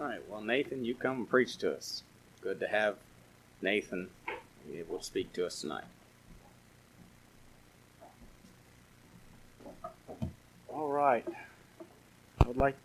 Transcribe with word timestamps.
All 0.00 0.06
right. 0.06 0.30
Well, 0.30 0.40
Nathan, 0.40 0.86
you 0.86 0.94
come 0.94 1.16
and 1.16 1.28
preach 1.28 1.58
to 1.58 1.74
us. 1.76 2.02
Good 2.40 2.58
to 2.60 2.68
have 2.68 2.96
Nathan 3.60 4.08
be 4.66 4.78
able 4.78 4.98
to 4.98 5.04
speak 5.04 5.34
to 5.34 5.44
us 5.44 5.60
tonight. 5.60 5.84
All 10.70 10.88
right. 10.88 11.26
I 12.40 12.48
would 12.48 12.56
like 12.56 12.76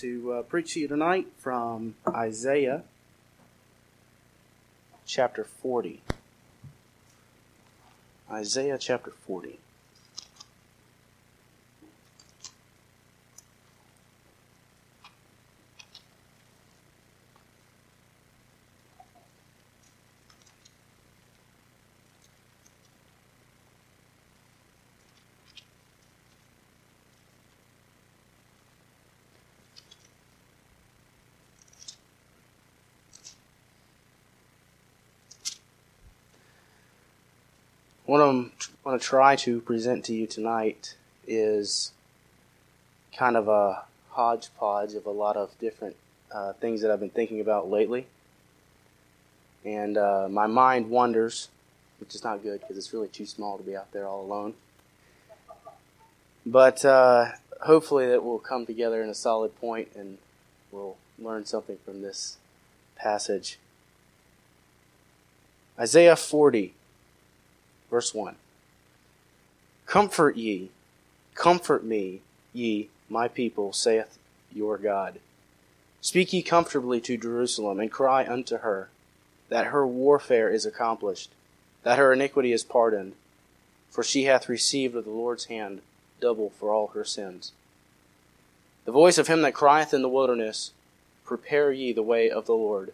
to 0.00 0.32
uh, 0.34 0.42
preach 0.42 0.74
to 0.74 0.80
you 0.80 0.88
tonight 0.88 1.28
from 1.38 1.94
Isaiah 2.06 2.82
chapter 5.06 5.44
40. 5.44 6.02
Isaiah 8.30 8.76
chapter 8.76 9.12
40. 9.26 9.58
What 38.08 38.22
I'm 38.22 38.52
going 38.84 38.98
to 38.98 39.04
try 39.04 39.36
to 39.36 39.60
present 39.60 40.06
to 40.06 40.14
you 40.14 40.26
tonight 40.26 40.96
is 41.26 41.92
kind 43.14 43.36
of 43.36 43.48
a 43.48 43.84
hodgepodge 44.12 44.94
of 44.94 45.04
a 45.04 45.10
lot 45.10 45.36
of 45.36 45.50
different 45.58 45.94
uh, 46.32 46.54
things 46.54 46.80
that 46.80 46.90
I've 46.90 47.00
been 47.00 47.10
thinking 47.10 47.38
about 47.38 47.68
lately. 47.68 48.06
And 49.62 49.98
uh, 49.98 50.26
my 50.30 50.46
mind 50.46 50.88
wanders, 50.88 51.50
which 52.00 52.14
is 52.14 52.24
not 52.24 52.42
good 52.42 52.62
because 52.62 52.78
it's 52.78 52.94
really 52.94 53.08
too 53.08 53.26
small 53.26 53.58
to 53.58 53.62
be 53.62 53.76
out 53.76 53.92
there 53.92 54.06
all 54.06 54.22
alone. 54.22 54.54
But 56.46 56.86
uh, 56.86 57.32
hopefully, 57.60 58.06
that 58.06 58.24
will 58.24 58.38
come 58.38 58.64
together 58.64 59.02
in 59.02 59.10
a 59.10 59.14
solid 59.14 59.54
point 59.60 59.88
and 59.94 60.16
we'll 60.72 60.96
learn 61.18 61.44
something 61.44 61.76
from 61.84 62.00
this 62.00 62.38
passage. 62.96 63.58
Isaiah 65.78 66.16
40 66.16 66.72
Verse 67.90 68.14
1 68.14 68.36
Comfort 69.86 70.36
ye, 70.36 70.70
comfort 71.34 71.84
me, 71.84 72.20
ye, 72.52 72.88
my 73.08 73.28
people, 73.28 73.72
saith 73.72 74.18
your 74.52 74.76
God. 74.76 75.18
Speak 76.00 76.32
ye 76.32 76.42
comfortably 76.42 77.00
to 77.02 77.16
Jerusalem, 77.16 77.80
and 77.80 77.90
cry 77.90 78.26
unto 78.26 78.58
her, 78.58 78.90
that 79.48 79.66
her 79.66 79.86
warfare 79.86 80.50
is 80.50 80.66
accomplished, 80.66 81.30
that 81.82 81.98
her 81.98 82.12
iniquity 82.12 82.52
is 82.52 82.64
pardoned, 82.64 83.14
for 83.90 84.02
she 84.02 84.24
hath 84.24 84.48
received 84.48 84.94
of 84.94 85.04
the 85.04 85.10
Lord's 85.10 85.46
hand 85.46 85.80
double 86.20 86.50
for 86.50 86.72
all 86.72 86.88
her 86.88 87.04
sins. 87.04 87.52
The 88.84 88.92
voice 88.92 89.18
of 89.18 89.26
him 89.26 89.42
that 89.42 89.54
crieth 89.54 89.92
in 89.92 90.02
the 90.02 90.08
wilderness, 90.08 90.72
Prepare 91.24 91.72
ye 91.72 91.92
the 91.92 92.02
way 92.02 92.30
of 92.30 92.46
the 92.46 92.54
Lord, 92.54 92.92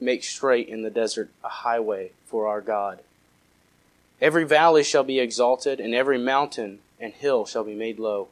make 0.00 0.22
straight 0.22 0.68
in 0.68 0.82
the 0.82 0.90
desert 0.90 1.30
a 1.42 1.48
highway 1.48 2.12
for 2.24 2.46
our 2.46 2.60
God. 2.60 3.00
Every 4.20 4.44
valley 4.44 4.82
shall 4.82 5.04
be 5.04 5.18
exalted, 5.18 5.80
and 5.80 5.94
every 5.94 6.18
mountain 6.18 6.80
and 7.00 7.12
hill 7.12 7.44
shall 7.46 7.64
be 7.64 7.74
made 7.74 7.98
low, 7.98 8.28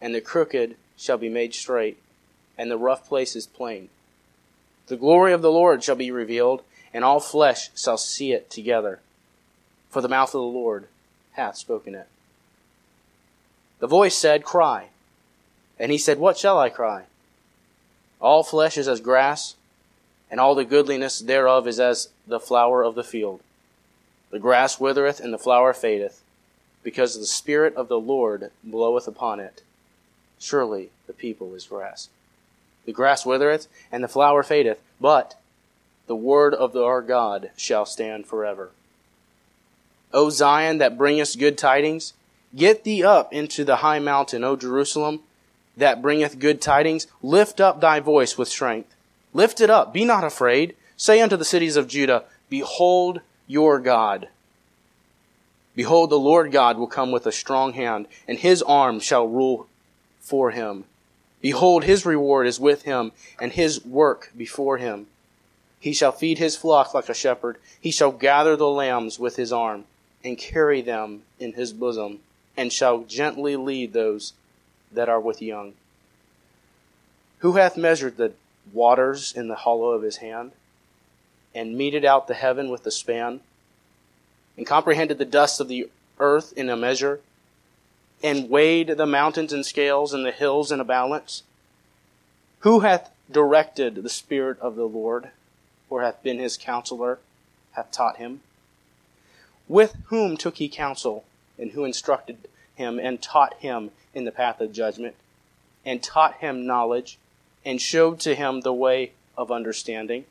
and 0.00 0.14
the 0.14 0.20
crooked 0.20 0.76
shall 0.96 1.18
be 1.18 1.28
made 1.28 1.54
straight, 1.54 1.98
and 2.56 2.70
the 2.70 2.78
rough 2.78 3.06
places 3.08 3.46
plain. 3.46 3.88
The 4.86 4.96
glory 4.96 5.32
of 5.32 5.42
the 5.42 5.52
Lord 5.52 5.84
shall 5.84 5.96
be 5.96 6.10
revealed, 6.10 6.62
and 6.92 7.04
all 7.04 7.20
flesh 7.20 7.70
shall 7.76 7.98
see 7.98 8.32
it 8.32 8.50
together. 8.50 9.00
For 9.90 10.00
the 10.00 10.08
mouth 10.08 10.30
of 10.30 10.40
the 10.40 10.58
Lord 10.58 10.88
hath 11.32 11.56
spoken 11.56 11.94
it. 11.94 12.08
The 13.78 13.86
voice 13.86 14.16
said, 14.16 14.44
Cry. 14.44 14.88
And 15.78 15.90
he 15.90 15.98
said, 15.98 16.18
What 16.18 16.38
shall 16.38 16.58
I 16.58 16.68
cry? 16.68 17.04
All 18.20 18.42
flesh 18.42 18.76
is 18.76 18.88
as 18.88 19.00
grass, 19.00 19.56
and 20.30 20.38
all 20.38 20.54
the 20.54 20.64
goodliness 20.64 21.20
thereof 21.20 21.66
is 21.66 21.80
as 21.80 22.10
the 22.26 22.40
flower 22.40 22.82
of 22.82 22.94
the 22.94 23.04
field. 23.04 23.40
The 24.30 24.38
grass 24.38 24.78
withereth 24.78 25.20
and 25.20 25.32
the 25.32 25.38
flower 25.38 25.72
fadeth, 25.72 26.22
because 26.82 27.18
the 27.18 27.26
Spirit 27.26 27.74
of 27.74 27.88
the 27.88 28.00
Lord 28.00 28.50
bloweth 28.62 29.08
upon 29.08 29.40
it. 29.40 29.62
Surely 30.38 30.90
the 31.06 31.12
people 31.12 31.54
is 31.54 31.66
grass. 31.66 32.08
The 32.86 32.92
grass 32.92 33.26
withereth 33.26 33.66
and 33.92 34.02
the 34.02 34.08
flower 34.08 34.42
fadeth, 34.42 34.80
but 35.00 35.38
the 36.06 36.16
word 36.16 36.54
of 36.54 36.74
our 36.76 37.02
God 37.02 37.50
shall 37.56 37.84
stand 37.84 38.26
forever. 38.26 38.70
O 40.12 40.30
Zion, 40.30 40.78
that 40.78 40.98
bringest 40.98 41.38
good 41.38 41.56
tidings, 41.56 42.14
get 42.54 42.84
thee 42.84 43.04
up 43.04 43.32
into 43.32 43.64
the 43.64 43.76
high 43.76 44.00
mountain, 44.00 44.42
O 44.42 44.56
Jerusalem, 44.56 45.20
that 45.76 46.02
bringeth 46.02 46.38
good 46.38 46.60
tidings. 46.60 47.06
Lift 47.22 47.60
up 47.60 47.80
thy 47.80 48.00
voice 48.00 48.36
with 48.36 48.48
strength. 48.48 48.94
Lift 49.32 49.60
it 49.60 49.70
up, 49.70 49.92
be 49.92 50.04
not 50.04 50.24
afraid. 50.24 50.74
Say 50.96 51.20
unto 51.20 51.36
the 51.36 51.44
cities 51.44 51.76
of 51.76 51.86
Judah, 51.86 52.24
Behold, 52.48 53.20
your 53.50 53.80
God. 53.80 54.28
Behold, 55.74 56.10
the 56.10 56.18
Lord 56.18 56.52
God 56.52 56.78
will 56.78 56.86
come 56.86 57.10
with 57.10 57.26
a 57.26 57.32
strong 57.32 57.72
hand, 57.72 58.06
and 58.28 58.38
his 58.38 58.62
arm 58.62 59.00
shall 59.00 59.26
rule 59.26 59.66
for 60.20 60.52
him. 60.52 60.84
Behold, 61.40 61.82
his 61.82 62.06
reward 62.06 62.46
is 62.46 62.60
with 62.60 62.82
him, 62.82 63.10
and 63.40 63.52
his 63.52 63.84
work 63.84 64.30
before 64.36 64.78
him. 64.78 65.08
He 65.80 65.92
shall 65.92 66.12
feed 66.12 66.38
his 66.38 66.56
flock 66.56 66.94
like 66.94 67.08
a 67.08 67.14
shepherd. 67.14 67.56
He 67.80 67.90
shall 67.90 68.12
gather 68.12 68.54
the 68.54 68.68
lambs 68.68 69.18
with 69.18 69.34
his 69.34 69.52
arm, 69.52 69.84
and 70.22 70.38
carry 70.38 70.80
them 70.80 71.22
in 71.40 71.54
his 71.54 71.72
bosom, 71.72 72.20
and 72.56 72.72
shall 72.72 73.02
gently 73.02 73.56
lead 73.56 73.92
those 73.92 74.32
that 74.92 75.08
are 75.08 75.20
with 75.20 75.42
young. 75.42 75.72
Who 77.38 77.54
hath 77.54 77.76
measured 77.76 78.16
the 78.16 78.32
waters 78.72 79.32
in 79.34 79.48
the 79.48 79.56
hollow 79.56 79.90
of 79.90 80.02
his 80.02 80.18
hand? 80.18 80.52
And 81.54 81.76
meted 81.76 82.04
out 82.04 82.28
the 82.28 82.34
heaven 82.34 82.70
with 82.70 82.86
a 82.86 82.90
span, 82.90 83.40
and 84.56 84.66
comprehended 84.66 85.18
the 85.18 85.24
dust 85.24 85.60
of 85.60 85.68
the 85.68 85.88
earth 86.18 86.52
in 86.56 86.68
a 86.68 86.76
measure, 86.76 87.20
and 88.22 88.50
weighed 88.50 88.88
the 88.88 89.06
mountains 89.06 89.52
in 89.52 89.64
scales 89.64 90.12
and 90.12 90.24
the 90.24 90.30
hills 90.30 90.70
in 90.70 90.80
a 90.80 90.84
balance? 90.84 91.42
Who 92.60 92.80
hath 92.80 93.10
directed 93.30 93.96
the 93.96 94.08
Spirit 94.08 94.58
of 94.60 94.76
the 94.76 94.86
Lord, 94.86 95.30
or 95.88 96.02
hath 96.02 96.22
been 96.22 96.38
his 96.38 96.56
counselor, 96.56 97.18
hath 97.72 97.90
taught 97.90 98.18
him? 98.18 98.42
With 99.68 99.96
whom 100.06 100.36
took 100.36 100.56
he 100.56 100.68
counsel, 100.68 101.24
and 101.58 101.72
who 101.72 101.84
instructed 101.84 102.48
him, 102.74 102.98
and 102.98 103.22
taught 103.22 103.54
him 103.54 103.90
in 104.14 104.24
the 104.24 104.32
path 104.32 104.60
of 104.60 104.72
judgment, 104.72 105.14
and 105.84 106.02
taught 106.02 106.38
him 106.38 106.66
knowledge, 106.66 107.18
and 107.64 107.80
showed 107.80 108.20
to 108.20 108.34
him 108.34 108.60
the 108.60 108.74
way 108.74 109.12
of 109.36 109.50
understanding? 109.50 110.24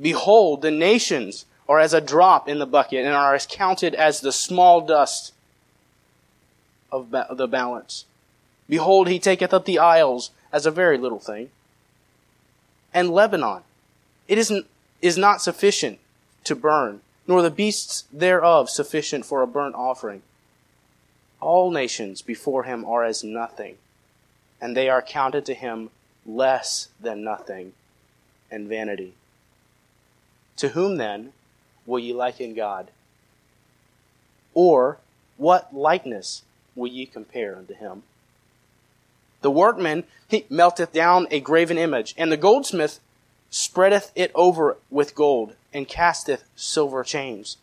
Behold, 0.00 0.62
the 0.62 0.70
nations 0.70 1.44
are 1.68 1.78
as 1.78 1.92
a 1.92 2.00
drop 2.00 2.48
in 2.48 2.58
the 2.58 2.66
bucket 2.66 3.04
and 3.04 3.14
are 3.14 3.34
as 3.34 3.46
counted 3.48 3.94
as 3.94 4.20
the 4.20 4.32
small 4.32 4.80
dust 4.80 5.32
of 6.90 7.10
ba- 7.10 7.26
the 7.30 7.48
balance. 7.48 8.04
Behold, 8.68 9.08
he 9.08 9.18
taketh 9.18 9.52
up 9.52 9.64
the 9.64 9.78
isles 9.78 10.30
as 10.52 10.66
a 10.66 10.70
very 10.70 10.98
little 10.98 11.18
thing. 11.18 11.50
And 12.94 13.10
Lebanon, 13.10 13.62
it 14.28 14.38
is, 14.38 14.52
is 15.02 15.18
not 15.18 15.42
sufficient 15.42 15.98
to 16.44 16.56
burn, 16.56 17.00
nor 17.26 17.42
the 17.42 17.50
beasts 17.50 18.04
thereof 18.12 18.70
sufficient 18.70 19.26
for 19.26 19.42
a 19.42 19.46
burnt 19.46 19.74
offering. 19.74 20.22
All 21.40 21.70
nations 21.70 22.22
before 22.22 22.64
him 22.64 22.84
are 22.84 23.04
as 23.04 23.22
nothing, 23.22 23.76
and 24.60 24.76
they 24.76 24.88
are 24.88 25.02
counted 25.02 25.44
to 25.46 25.54
him 25.54 25.90
less 26.26 26.88
than 27.00 27.22
nothing 27.22 27.74
and 28.50 28.68
vanity. 28.68 29.14
To 30.58 30.70
whom 30.70 30.96
then 30.96 31.32
will 31.86 31.98
ye 31.98 32.12
liken 32.12 32.54
God? 32.54 32.90
Or 34.54 34.98
what 35.36 35.74
likeness 35.74 36.42
will 36.74 36.88
ye 36.88 37.06
compare 37.06 37.56
unto 37.56 37.74
him? 37.74 38.02
The 39.40 39.52
workman 39.52 40.04
he 40.28 40.46
melteth 40.50 40.92
down 40.92 41.28
a 41.30 41.40
graven 41.40 41.78
image, 41.78 42.12
and 42.18 42.30
the 42.30 42.36
goldsmith 42.36 42.98
spreadeth 43.50 44.10
it 44.14 44.32
over 44.34 44.76
with 44.90 45.14
gold, 45.14 45.54
and 45.72 45.88
casteth 45.88 46.44
silver 46.56 47.04
chains. 47.04 47.56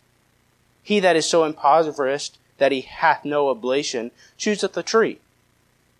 He 0.81 0.99
that 1.01 1.17
is 1.17 1.29
so 1.29 1.43
impoverished 1.43 2.37
that 2.57 2.71
he 2.71 2.81
hath 2.81 3.25
no 3.25 3.49
oblation 3.49 4.11
chooseth 4.37 4.77
a 4.77 4.83
tree 4.83 5.19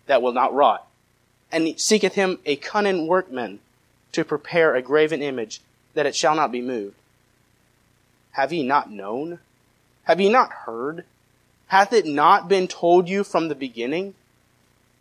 that 0.06 0.22
will 0.22 0.32
not 0.32 0.54
rot, 0.54 0.88
and 1.52 1.78
seeketh 1.78 2.14
him 2.14 2.38
a 2.46 2.56
cunning 2.56 3.06
workman 3.06 3.60
to 4.12 4.24
prepare 4.24 4.74
a 4.74 4.82
graven 4.82 5.20
image 5.20 5.60
that 5.96 6.06
it 6.06 6.14
shall 6.14 6.34
not 6.34 6.52
be 6.52 6.62
moved. 6.62 6.94
Have 8.32 8.52
ye 8.52 8.62
not 8.62 8.90
known? 8.90 9.40
Have 10.04 10.20
ye 10.20 10.28
not 10.28 10.52
heard? 10.52 11.04
Hath 11.66 11.92
it 11.92 12.06
not 12.06 12.48
been 12.48 12.68
told 12.68 13.08
you 13.08 13.24
from 13.24 13.48
the 13.48 13.54
beginning? 13.54 14.14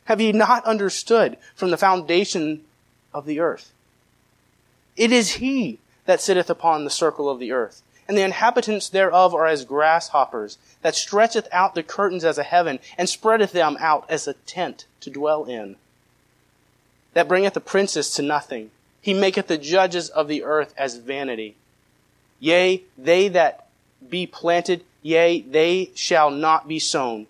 Have 0.05 0.19
ye 0.19 0.31
not 0.31 0.65
understood 0.65 1.37
from 1.55 1.69
the 1.69 1.77
foundation 1.77 2.61
of 3.15 3.25
the 3.25 3.39
earth. 3.39 3.71
It 4.97 5.11
is 5.11 5.33
he 5.33 5.79
that 6.05 6.21
sitteth 6.21 6.49
upon 6.49 6.83
the 6.83 6.89
circle 6.89 7.29
of 7.29 7.39
the 7.39 7.53
earth, 7.53 7.81
and 8.07 8.17
the 8.17 8.23
inhabitants 8.23 8.89
thereof 8.89 9.33
are 9.33 9.47
as 9.47 9.63
grasshoppers, 9.65 10.57
that 10.81 10.95
stretcheth 10.95 11.47
out 11.51 11.73
the 11.73 11.81
curtains 11.81 12.25
as 12.25 12.37
a 12.37 12.43
heaven, 12.43 12.79
and 12.97 13.09
spreadeth 13.09 13.53
them 13.53 13.77
out 13.79 14.05
as 14.09 14.27
a 14.27 14.33
tent 14.33 14.85
to 14.99 15.09
dwell 15.09 15.45
in. 15.45 15.77
That 17.13 17.29
bringeth 17.29 17.53
the 17.53 17.61
princes 17.61 18.11
to 18.11 18.21
nothing. 18.21 18.69
He 19.05 19.13
maketh 19.13 19.45
the 19.45 19.59
judges 19.59 20.09
of 20.09 20.27
the 20.27 20.43
earth 20.43 20.73
as 20.75 20.97
vanity. 20.97 21.55
Yea, 22.39 22.81
they 22.97 23.27
that 23.27 23.67
be 24.09 24.25
planted, 24.25 24.83
yea, 25.03 25.41
they 25.41 25.91
shall 25.93 26.31
not 26.31 26.67
be 26.67 26.79
sown. 26.79 27.27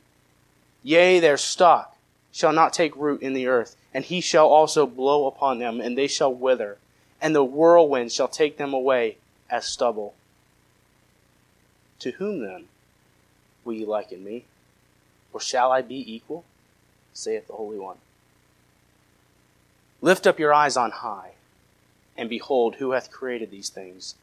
Yea, 0.84 1.20
their 1.20 1.36
stock 1.36 1.98
shall 2.32 2.54
not 2.54 2.72
take 2.72 2.96
root 2.96 3.22
in 3.22 3.34
the 3.34 3.48
earth, 3.48 3.76
and 3.94 4.06
he 4.06 4.22
shall 4.22 4.48
also 4.48 4.88
blow 4.88 5.28
upon 5.28 5.60
them, 5.60 5.82
and 5.82 5.98
they 5.98 6.08
shall 6.08 6.34
wither, 6.34 6.78
and 7.20 7.36
the 7.36 7.44
whirlwind 7.44 8.14
shall 8.14 8.30
take 8.30 8.56
them 8.56 8.74
away 8.74 9.18
as 9.50 9.66
stubble. 9.66 10.14
To 12.00 12.12
whom 12.12 12.40
then 12.40 12.70
will 13.66 13.74
ye 13.74 13.84
liken 13.84 14.24
me? 14.24 14.46
Or 15.34 15.42
shall 15.42 15.74
I 15.74 15.82
be 15.82 16.16
equal? 16.16 16.46
saith 17.14 17.48
the 17.48 17.54
Holy 17.54 17.78
One. 17.78 17.98
Lift 20.02 20.26
up 20.26 20.40
your 20.40 20.54
eyes 20.54 20.78
on 20.78 20.92
high, 20.92 21.35
and 22.18 22.30
behold 22.30 22.76
who 22.76 22.92
hath 22.92 23.12
created 23.12 23.52
these 23.52 23.70
things, 23.70 24.16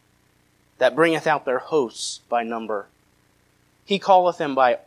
that 0.78 0.94
bringeth 0.94 1.26
out 1.26 1.44
their 1.44 1.58
hosts 1.58 2.20
by 2.28 2.42
number. 2.42 2.86
He 3.84 3.98
calleth 3.98 4.38
them 4.38 4.54
by 4.54 4.78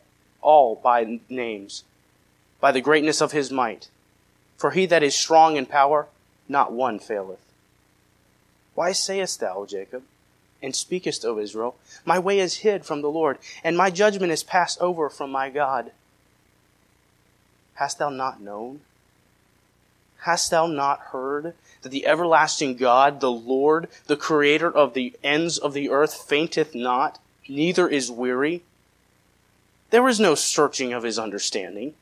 all 0.42 0.75
by 0.75 1.19
names, 1.30 1.84
by 2.60 2.72
the 2.72 2.81
greatness 2.81 3.22
of 3.22 3.31
his 3.31 3.52
might. 3.52 3.90
For 4.57 4.72
he 4.72 4.86
that 4.86 5.04
is 5.04 5.16
strong 5.16 5.57
in 5.57 5.66
power, 5.66 6.07
not 6.48 6.72
one 6.72 7.00
faileth. 7.00 7.40
Why 8.74 8.92
sayest 8.92 9.40
thou, 9.40 9.66
Jacob, 9.66 10.04
and 10.62 10.75
speakest, 10.75 11.25
O 11.25 11.38
Israel, 11.40 11.75
My 12.06 12.19
way 12.19 12.40
is 12.40 12.57
hid 12.57 12.86
from 12.86 13.02
the 13.02 13.10
Lord, 13.10 13.38
and 13.63 13.78
my 13.78 13.90
judgment 13.90 14.31
is 14.31 14.44
passed 14.44 14.80
over 14.81 15.10
from 15.10 15.31
my 15.31 15.50
God? 15.50 15.92
Hast 17.75 18.00
thou 18.00 18.10
not 18.10 18.42
known? 18.42 18.81
Hast 20.22 20.52
thou 20.52 20.66
not 20.66 21.00
heard 21.12 21.54
that 21.85 21.91
the 21.91 22.07
everlasting 22.07 22.75
God, 22.75 23.19
the 23.19 23.29
Lord, 23.29 23.89
the 24.07 24.17
creator 24.17 24.71
of 24.71 24.95
the 24.95 25.13
ends 25.23 25.59
of 25.59 25.73
the 25.73 25.91
earth, 25.91 26.15
fainteth 26.15 26.73
not, 26.73 27.19
neither 27.47 27.87
is 27.87 28.09
weary? 28.09 28.63
There 29.91 30.07
is 30.07 30.19
no 30.19 30.33
searching 30.33 30.93
of 30.93 31.03
his 31.03 31.19
understanding. 31.19 31.93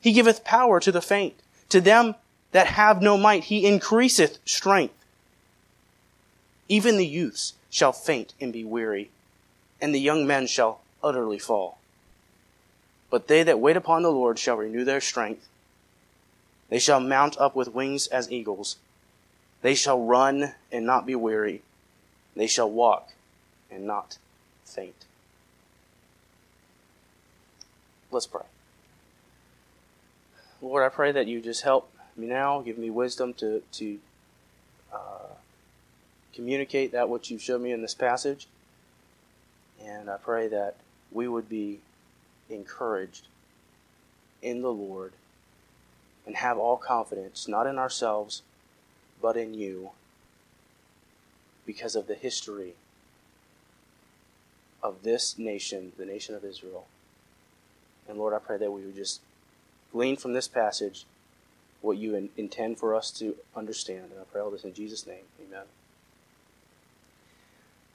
He 0.00 0.12
giveth 0.12 0.44
power 0.44 0.78
to 0.78 0.92
the 0.92 1.02
faint. 1.02 1.34
To 1.70 1.80
them 1.80 2.14
that 2.52 2.68
have 2.68 3.02
no 3.02 3.18
might, 3.18 3.42
he 3.42 3.66
increaseth 3.66 4.38
strength. 4.44 4.94
Even 6.68 6.98
the 6.98 7.04
youths 7.04 7.54
shall 7.68 7.92
faint 7.92 8.32
and 8.40 8.52
be 8.52 8.62
weary, 8.62 9.10
and 9.80 9.92
the 9.92 9.98
young 9.98 10.24
men 10.24 10.46
shall 10.46 10.82
utterly 11.02 11.40
fall. 11.40 11.78
But 13.10 13.26
they 13.26 13.42
that 13.42 13.58
wait 13.58 13.76
upon 13.76 14.04
the 14.04 14.12
Lord 14.12 14.38
shall 14.38 14.56
renew 14.56 14.84
their 14.84 15.00
strength. 15.00 15.48
They 16.72 16.78
shall 16.78 17.00
mount 17.00 17.36
up 17.36 17.54
with 17.54 17.74
wings 17.74 18.06
as 18.06 18.32
eagles. 18.32 18.78
They 19.60 19.74
shall 19.74 20.00
run 20.00 20.54
and 20.72 20.86
not 20.86 21.04
be 21.04 21.14
weary. 21.14 21.60
They 22.34 22.46
shall 22.46 22.70
walk 22.70 23.10
and 23.70 23.86
not 23.86 24.16
faint. 24.64 25.04
Let's 28.10 28.26
pray. 28.26 28.46
Lord, 30.62 30.82
I 30.82 30.88
pray 30.88 31.12
that 31.12 31.26
you 31.26 31.42
just 31.42 31.60
help 31.60 31.92
me 32.16 32.26
now, 32.26 32.62
give 32.62 32.78
me 32.78 32.88
wisdom 32.88 33.34
to 33.34 33.62
to 33.72 33.98
uh, 34.94 35.34
communicate 36.34 36.92
that 36.92 37.10
what 37.10 37.28
you've 37.28 37.42
shown 37.42 37.62
me 37.62 37.72
in 37.72 37.82
this 37.82 37.94
passage, 37.94 38.46
and 39.84 40.08
I 40.08 40.16
pray 40.16 40.48
that 40.48 40.76
we 41.10 41.28
would 41.28 41.50
be 41.50 41.80
encouraged 42.48 43.26
in 44.40 44.62
the 44.62 44.72
Lord 44.72 45.12
and 46.26 46.36
have 46.36 46.58
all 46.58 46.76
confidence, 46.76 47.48
not 47.48 47.66
in 47.66 47.78
ourselves, 47.78 48.42
but 49.20 49.36
in 49.36 49.54
you, 49.54 49.90
because 51.66 51.94
of 51.94 52.06
the 52.06 52.14
history 52.14 52.74
of 54.82 55.02
this 55.02 55.38
nation, 55.38 55.92
the 55.96 56.06
nation 56.06 56.34
of 56.34 56.44
Israel. 56.44 56.86
And 58.08 58.18
Lord, 58.18 58.34
I 58.34 58.38
pray 58.38 58.58
that 58.58 58.70
we 58.70 58.82
would 58.82 58.96
just 58.96 59.20
glean 59.92 60.16
from 60.16 60.32
this 60.32 60.48
passage 60.48 61.04
what 61.80 61.98
you 61.98 62.14
in, 62.14 62.30
intend 62.36 62.78
for 62.78 62.94
us 62.94 63.10
to 63.10 63.36
understand. 63.54 64.10
And 64.10 64.20
I 64.20 64.24
pray 64.30 64.40
all 64.40 64.50
this 64.50 64.64
in 64.64 64.72
Jesus' 64.72 65.06
name. 65.06 65.24
Amen. 65.40 65.64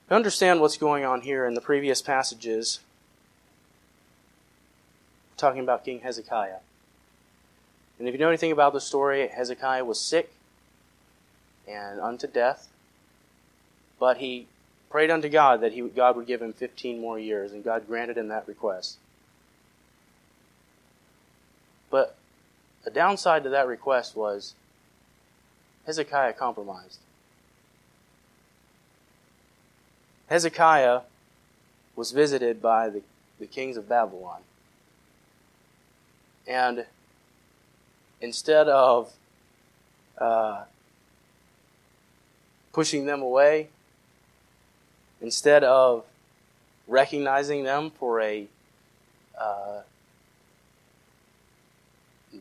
To 0.09 0.15
understand 0.15 0.61
what's 0.61 0.77
going 0.77 1.03
on 1.03 1.21
here 1.21 1.45
in 1.45 1.53
the 1.53 1.61
previous 1.61 2.01
passages, 2.01 2.79
talking 5.35 5.61
about 5.61 5.83
King 5.83 5.99
Hezekiah. 6.01 6.59
And 7.99 8.07
if 8.07 8.13
you 8.13 8.19
know 8.19 8.27
anything 8.27 8.51
about 8.51 8.73
the 8.73 8.81
story, 8.81 9.27
Hezekiah 9.27 9.85
was 9.85 9.99
sick 9.99 10.31
and 11.67 11.99
unto 11.99 12.27
death, 12.27 12.69
but 13.99 14.17
he 14.17 14.47
prayed 14.89 15.09
unto 15.09 15.29
God 15.29 15.61
that 15.61 15.73
he, 15.73 15.81
God 15.81 16.15
would 16.15 16.27
give 16.27 16.41
him 16.41 16.53
15 16.53 17.01
more 17.01 17.19
years, 17.19 17.51
and 17.51 17.63
God 17.63 17.87
granted 17.87 18.17
him 18.17 18.27
that 18.29 18.47
request. 18.47 18.97
But 21.89 22.15
the 22.83 22.91
downside 22.91 23.43
to 23.43 23.49
that 23.49 23.67
request 23.67 24.15
was 24.15 24.53
Hezekiah 25.85 26.33
compromised. 26.33 26.99
Hezekiah 30.29 31.01
was 31.95 32.11
visited 32.11 32.61
by 32.61 32.89
the, 32.89 33.01
the 33.39 33.47
kings 33.47 33.77
of 33.77 33.89
Babylon. 33.89 34.41
And 36.45 36.85
instead 38.21 38.67
of 38.67 39.11
uh, 40.17 40.63
pushing 42.73 43.05
them 43.05 43.21
away, 43.21 43.69
instead 45.21 45.63
of 45.63 46.05
recognizing 46.87 47.63
them 47.63 47.91
for 47.91 48.21
a 48.21 48.47
uh, 49.39 49.81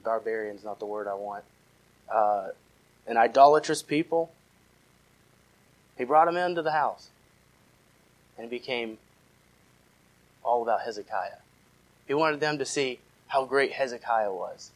barbarian 0.02 0.56
is 0.56 0.64
not 0.64 0.78
the 0.78 0.87
word 0.87 1.06
I 1.06 1.14
want, 1.14 1.44
uh, 2.12 2.49
an 3.06 3.17
idolatrous 3.17 3.82
people, 3.82 4.31
he 5.97 6.04
brought 6.04 6.26
them 6.26 6.37
into 6.37 6.62
the 6.62 6.73
house. 6.73 7.09
And 8.38 8.50
became 8.50 8.99
all 10.45 10.62
about 10.62 10.83
Hezekiah. 10.83 11.38
He 12.06 12.12
wanted 12.12 12.38
them 12.38 12.59
to 12.59 12.66
see 12.66 13.00
how 13.28 13.47
great 13.47 13.73
Hezekiah 13.73 14.30
was. 14.30 14.73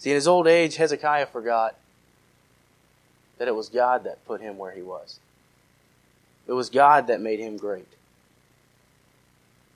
See, 0.00 0.10
in 0.10 0.14
his 0.14 0.26
old 0.26 0.48
age, 0.48 0.76
Hezekiah 0.76 1.26
forgot 1.26 1.76
that 3.38 3.48
it 3.48 3.54
was 3.54 3.68
God 3.68 4.04
that 4.04 4.24
put 4.26 4.40
him 4.40 4.56
where 4.56 4.72
he 4.72 4.82
was. 4.82 5.20
It 6.48 6.52
was 6.52 6.70
God 6.70 7.06
that 7.06 7.20
made 7.20 7.38
him 7.38 7.58
great. 7.58 7.86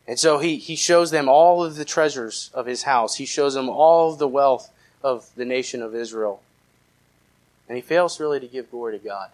And 0.08 0.18
so 0.18 0.38
he, 0.38 0.56
he 0.56 0.76
shows 0.76 1.10
them 1.10 1.28
all 1.28 1.62
of 1.62 1.76
the 1.76 1.84
treasures 1.84 2.50
of 2.54 2.64
his 2.66 2.82
house. 2.84 3.16
He 3.16 3.26
shows 3.26 3.54
them 3.54 3.68
all 3.68 4.12
of 4.12 4.18
the 4.18 4.28
wealth 4.28 4.70
of 5.02 5.28
the 5.36 5.44
nation 5.44 5.82
of 5.82 5.94
Israel. 5.94 6.42
And 7.68 7.76
he 7.76 7.82
fails 7.82 8.18
really 8.18 8.40
to 8.40 8.48
give 8.48 8.70
glory 8.70 8.98
to 8.98 9.04
God. 9.04 9.30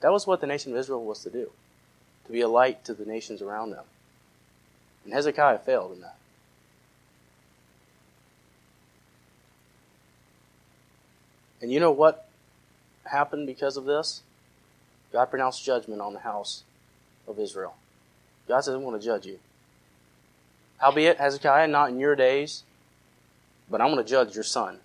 That 0.00 0.12
was 0.12 0.26
what 0.26 0.42
the 0.42 0.46
nation 0.46 0.72
of 0.72 0.78
Israel 0.78 1.02
was 1.02 1.22
to 1.22 1.30
do 1.30 1.50
to 2.26 2.32
be 2.32 2.42
a 2.42 2.48
light 2.48 2.84
to 2.84 2.94
the 2.94 3.04
nations 3.04 3.42
around 3.42 3.70
them. 3.70 3.84
And 5.04 5.12
Hezekiah 5.12 5.58
failed 5.58 5.92
in 5.92 6.00
that. 6.02 6.16
And 11.64 11.72
you 11.72 11.80
know 11.80 11.92
what 11.92 12.28
happened 13.04 13.46
because 13.46 13.78
of 13.78 13.86
this? 13.86 14.20
God 15.14 15.30
pronounced 15.30 15.64
judgment 15.64 16.02
on 16.02 16.12
the 16.12 16.18
house 16.18 16.62
of 17.26 17.38
Israel. 17.38 17.74
God 18.46 18.60
says, 18.60 18.74
I 18.74 18.76
want 18.76 19.00
to 19.00 19.06
judge 19.06 19.24
you. 19.24 19.38
Howbeit, 20.76 21.16
Hezekiah, 21.16 21.68
not 21.68 21.88
in 21.88 21.98
your 21.98 22.14
days, 22.16 22.64
but 23.70 23.80
I'm 23.80 23.90
going 23.90 24.04
to 24.04 24.04
judge 24.04 24.34
your 24.34 24.44
son. 24.44 24.80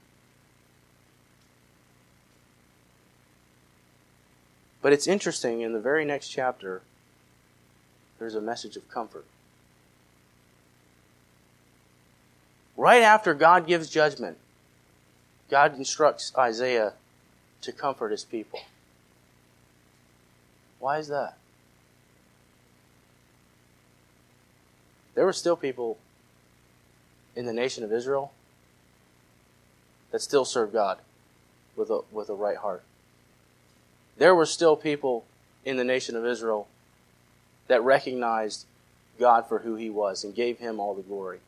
But 4.82 4.94
it's 4.94 5.06
interesting, 5.06 5.60
in 5.60 5.74
the 5.74 5.82
very 5.82 6.06
next 6.06 6.30
chapter, 6.30 6.82
there's 8.20 8.36
a 8.36 8.42
message 8.42 8.78
of 8.78 8.90
comfort. 8.90 9.26
Right 12.78 13.02
after 13.02 13.34
God 13.34 13.68
gives 13.68 13.90
judgment, 13.90 14.38
God 15.50 15.78
instructs 15.78 16.32
Isaiah 16.38 16.94
to 17.62 17.72
comfort 17.72 18.12
his 18.12 18.24
people. 18.24 18.62
Why 20.80 20.98
is 20.98 21.08
that? 21.08 21.40
there 25.20 25.26
were 25.26 25.34
still 25.34 25.58
people 25.58 25.98
in 27.36 27.46
the 27.46 27.52
nation 27.52 27.84
of 27.84 27.92
Israel 27.92 28.32
that 30.12 30.22
still 30.22 30.46
served 30.46 30.72
God 30.72 30.98
with 31.76 31.90
a, 31.90 32.00
with 32.10 32.30
a 32.30 32.34
right 32.34 32.56
heart. 32.56 32.84
There 34.18 34.34
were 34.34 34.46
still 34.46 34.78
people 34.78 35.26
in 35.66 35.76
the 35.76 35.84
nation 35.84 36.16
of 36.16 36.26
Israel 36.26 36.70
that 37.68 37.84
recognized 37.84 38.66
God 39.20 39.46
for 39.46 39.60
who 39.60 39.76
he 39.76 39.90
was 39.90 40.24
and 40.24 40.34
gave 40.34 40.60
him 40.60 40.80
all 40.80 40.94
the 40.94 41.02
glory. 41.02 41.40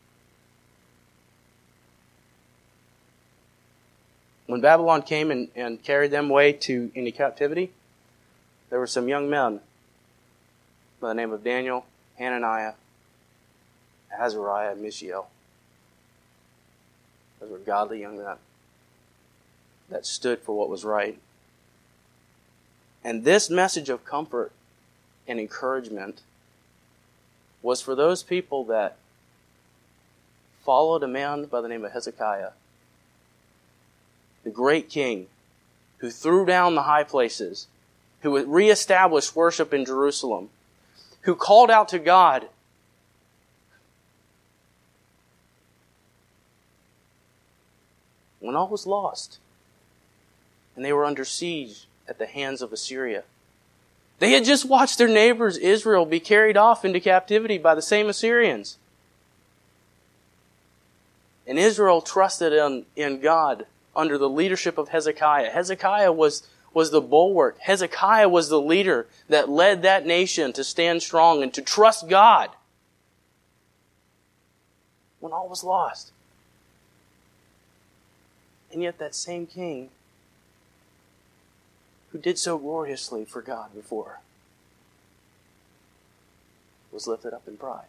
When 4.51 4.59
Babylon 4.59 5.03
came 5.03 5.31
and, 5.31 5.47
and 5.55 5.81
carried 5.81 6.11
them 6.11 6.29
away 6.29 6.51
to 6.51 6.91
into 6.93 7.13
captivity, 7.13 7.71
there 8.69 8.79
were 8.79 8.85
some 8.85 9.07
young 9.07 9.29
men 9.29 9.61
by 10.99 11.07
the 11.07 11.13
name 11.13 11.31
of 11.31 11.41
Daniel, 11.41 11.85
Hananiah, 12.17 12.73
Azariah, 14.13 14.73
and 14.73 14.81
Mishael. 14.81 15.29
Those 17.39 17.49
were 17.49 17.59
godly 17.59 18.01
young 18.01 18.17
men 18.17 18.35
that 19.89 20.05
stood 20.05 20.39
for 20.39 20.57
what 20.57 20.67
was 20.67 20.83
right. 20.83 21.17
And 23.05 23.23
this 23.23 23.49
message 23.49 23.87
of 23.87 24.03
comfort 24.03 24.51
and 25.29 25.39
encouragement 25.39 26.23
was 27.61 27.81
for 27.81 27.95
those 27.95 28.21
people 28.21 28.65
that 28.65 28.97
followed 30.65 31.03
a 31.03 31.07
man 31.07 31.45
by 31.45 31.61
the 31.61 31.69
name 31.69 31.85
of 31.85 31.93
Hezekiah, 31.93 32.49
the 34.43 34.49
great 34.49 34.89
king 34.89 35.27
who 35.97 36.09
threw 36.09 36.45
down 36.45 36.75
the 36.75 36.83
high 36.83 37.03
places, 37.03 37.67
who 38.21 38.43
reestablished 38.45 39.35
worship 39.35 39.73
in 39.73 39.85
Jerusalem, 39.85 40.49
who 41.21 41.35
called 41.35 41.69
out 41.69 41.89
to 41.89 41.99
God. 41.99 42.47
When 48.39 48.55
all 48.55 48.67
was 48.67 48.87
lost 48.87 49.37
and 50.75 50.83
they 50.83 50.93
were 50.93 51.05
under 51.05 51.25
siege 51.25 51.85
at 52.07 52.17
the 52.17 52.25
hands 52.25 52.61
of 52.61 52.73
Assyria. 52.73 53.23
They 54.17 54.31
had 54.31 54.45
just 54.45 54.65
watched 54.65 54.97
their 54.97 55.07
neighbors, 55.07 55.57
Israel, 55.57 56.05
be 56.05 56.19
carried 56.19 56.57
off 56.57 56.85
into 56.85 56.99
captivity 56.99 57.57
by 57.57 57.75
the 57.75 57.81
same 57.81 58.07
Assyrians. 58.07 58.77
And 61.47 61.59
Israel 61.59 62.01
trusted 62.01 62.53
in, 62.53 62.85
in 62.95 63.19
God 63.19 63.65
under 63.95 64.17
the 64.17 64.29
leadership 64.29 64.77
of 64.77 64.89
Hezekiah. 64.89 65.51
Hezekiah 65.51 66.11
was, 66.11 66.47
was 66.73 66.91
the 66.91 67.01
bulwark. 67.01 67.57
Hezekiah 67.59 68.29
was 68.29 68.49
the 68.49 68.61
leader 68.61 69.07
that 69.29 69.49
led 69.49 69.81
that 69.81 70.05
nation 70.05 70.53
to 70.53 70.63
stand 70.63 71.01
strong 71.01 71.43
and 71.43 71.53
to 71.53 71.61
trust 71.61 72.07
God 72.09 72.49
when 75.19 75.33
all 75.33 75.47
was 75.47 75.63
lost. 75.63 76.11
And 78.71 78.81
yet 78.81 78.99
that 78.99 79.13
same 79.15 79.45
king 79.47 79.89
who 82.11 82.17
did 82.17 82.37
so 82.37 82.57
gloriously 82.57 83.25
for 83.25 83.41
God 83.41 83.73
before, 83.73 84.19
was 86.91 87.07
lifted 87.07 87.33
up 87.33 87.47
in 87.47 87.57
pride. 87.57 87.85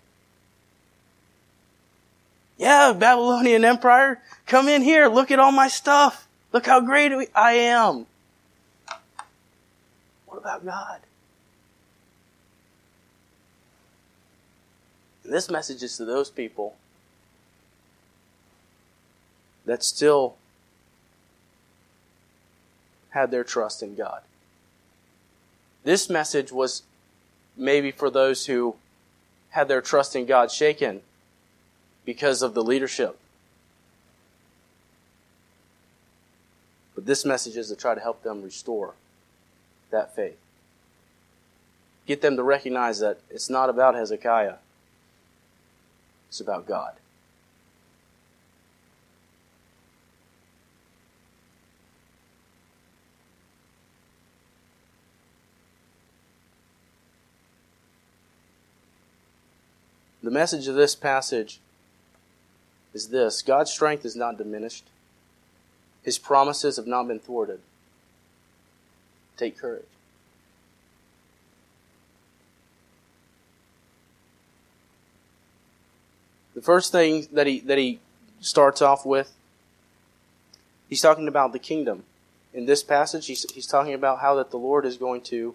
Yeah, 2.56 2.92
Babylonian 2.92 3.64
Empire, 3.64 4.20
come 4.46 4.68
in 4.68 4.82
here. 4.82 5.08
Look 5.08 5.30
at 5.30 5.38
all 5.38 5.52
my 5.52 5.68
stuff. 5.68 6.28
Look 6.52 6.66
how 6.66 6.80
great 6.80 7.12
I 7.34 7.52
am. 7.52 8.06
What 10.26 10.38
about 10.38 10.64
God? 10.64 11.00
And 15.24 15.32
this 15.32 15.50
message 15.50 15.82
is 15.82 15.96
to 15.96 16.04
those 16.04 16.30
people 16.30 16.76
that 19.64 19.82
still 19.82 20.36
had 23.10 23.30
their 23.30 23.44
trust 23.44 23.82
in 23.82 23.94
God. 23.94 24.22
This 25.84 26.08
message 26.08 26.50
was 26.52 26.82
maybe 27.56 27.90
for 27.90 28.10
those 28.10 28.46
who 28.46 28.76
had 29.50 29.68
their 29.68 29.80
trust 29.80 30.16
in 30.16 30.26
God 30.26 30.50
shaken 30.50 31.02
because 32.04 32.42
of 32.42 32.54
the 32.54 32.62
leadership. 32.62 33.18
But 36.94 37.06
this 37.06 37.24
message 37.24 37.56
is 37.56 37.68
to 37.68 37.76
try 37.76 37.94
to 37.94 38.00
help 38.00 38.22
them 38.22 38.42
restore 38.42 38.94
that 39.90 40.14
faith. 40.14 40.38
Get 42.06 42.20
them 42.20 42.36
to 42.36 42.42
recognize 42.42 42.98
that 42.98 43.20
it's 43.30 43.48
not 43.48 43.70
about 43.70 43.94
Hezekiah, 43.94 44.56
it's 46.28 46.40
about 46.40 46.66
God. 46.66 46.94
The 60.22 60.30
message 60.30 60.68
of 60.68 60.76
this 60.76 60.94
passage 60.94 61.58
is 62.94 63.08
this 63.08 63.42
God's 63.42 63.70
strength 63.70 64.04
is 64.04 64.16
not 64.16 64.38
diminished, 64.38 64.84
His 66.02 66.18
promises 66.18 66.76
have 66.76 66.86
not 66.86 67.08
been 67.08 67.18
thwarted. 67.18 67.60
Take 69.36 69.58
courage. 69.58 69.84
The 76.54 76.60
first 76.60 76.92
thing 76.92 77.26
that 77.32 77.46
he, 77.46 77.60
that 77.60 77.78
he 77.78 77.98
starts 78.40 78.82
off 78.82 79.06
with, 79.06 79.32
he's 80.88 81.00
talking 81.00 81.26
about 81.26 81.52
the 81.52 81.58
kingdom. 81.58 82.04
In 82.52 82.66
this 82.66 82.82
passage, 82.82 83.26
he's, 83.26 83.50
he's 83.52 83.66
talking 83.66 83.94
about 83.94 84.20
how 84.20 84.34
that 84.34 84.50
the 84.50 84.58
Lord 84.58 84.84
is 84.84 84.98
going 84.98 85.22
to 85.22 85.54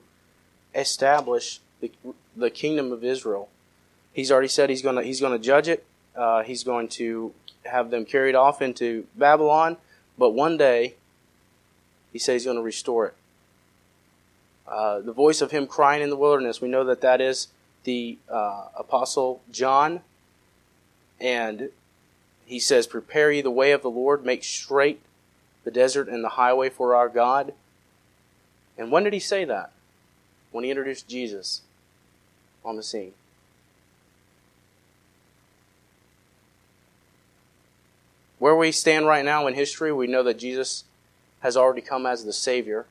establish 0.73 1.59
the, 1.79 1.91
the 2.35 2.49
kingdom 2.49 2.91
of 2.91 3.03
Israel 3.03 3.47
He's 4.17 4.31
already 4.31 4.47
said 4.47 4.71
he's 4.71 4.81
going 4.81 4.95
to 4.95 5.03
he's 5.03 5.21
going 5.21 5.33
to 5.33 5.37
judge 5.37 5.67
it. 5.67 5.85
Uh, 6.17 6.43
he's 6.43 6.63
going 6.63 6.87
to 6.87 7.33
have 7.65 7.91
them 7.91 8.05
carried 8.05 8.35
off 8.35 8.61
into 8.61 9.05
Babylon. 9.15 9.77
But 10.17 10.31
one 10.31 10.57
day, 10.57 10.95
he 12.11 12.19
says 12.19 12.41
he's 12.41 12.45
going 12.45 12.57
to 12.57 12.63
restore 12.63 13.07
it. 13.07 13.15
Uh, 14.67 14.99
the 14.99 15.13
voice 15.13 15.41
of 15.41 15.51
him 15.51 15.67
crying 15.67 16.01
in 16.01 16.09
the 16.09 16.17
wilderness, 16.17 16.59
we 16.59 16.67
know 16.67 16.83
that 16.83 17.01
that 17.01 17.21
is 17.21 17.49
the 17.83 18.17
uh, 18.29 18.67
apostle 18.75 19.41
John. 19.51 20.01
And 21.21 21.69
he 22.45 22.59
says, 22.59 22.87
Prepare 22.87 23.31
ye 23.31 23.41
the 23.41 23.51
way 23.51 23.71
of 23.71 23.81
the 23.81 23.89
Lord, 23.89 24.25
make 24.25 24.43
straight 24.43 25.01
the 25.63 25.71
desert 25.71 26.09
and 26.09 26.23
the 26.23 26.29
highway 26.29 26.69
for 26.69 26.95
our 26.95 27.09
God. 27.09 27.53
And 28.77 28.91
when 28.91 29.03
did 29.03 29.13
he 29.13 29.19
say 29.19 29.45
that? 29.45 29.71
When 30.51 30.63
he 30.63 30.69
introduced 30.69 31.07
Jesus 31.07 31.61
on 32.63 32.75
the 32.75 32.83
scene. 32.83 33.13
Where 38.39 38.55
we 38.55 38.71
stand 38.71 39.07
right 39.07 39.25
now 39.25 39.47
in 39.47 39.53
history, 39.53 39.91
we 39.91 40.07
know 40.07 40.23
that 40.23 40.37
Jesus 40.37 40.83
has 41.39 41.57
already 41.57 41.81
come 41.81 42.05
as 42.05 42.23
the 42.23 42.33
Savior. 42.33 42.85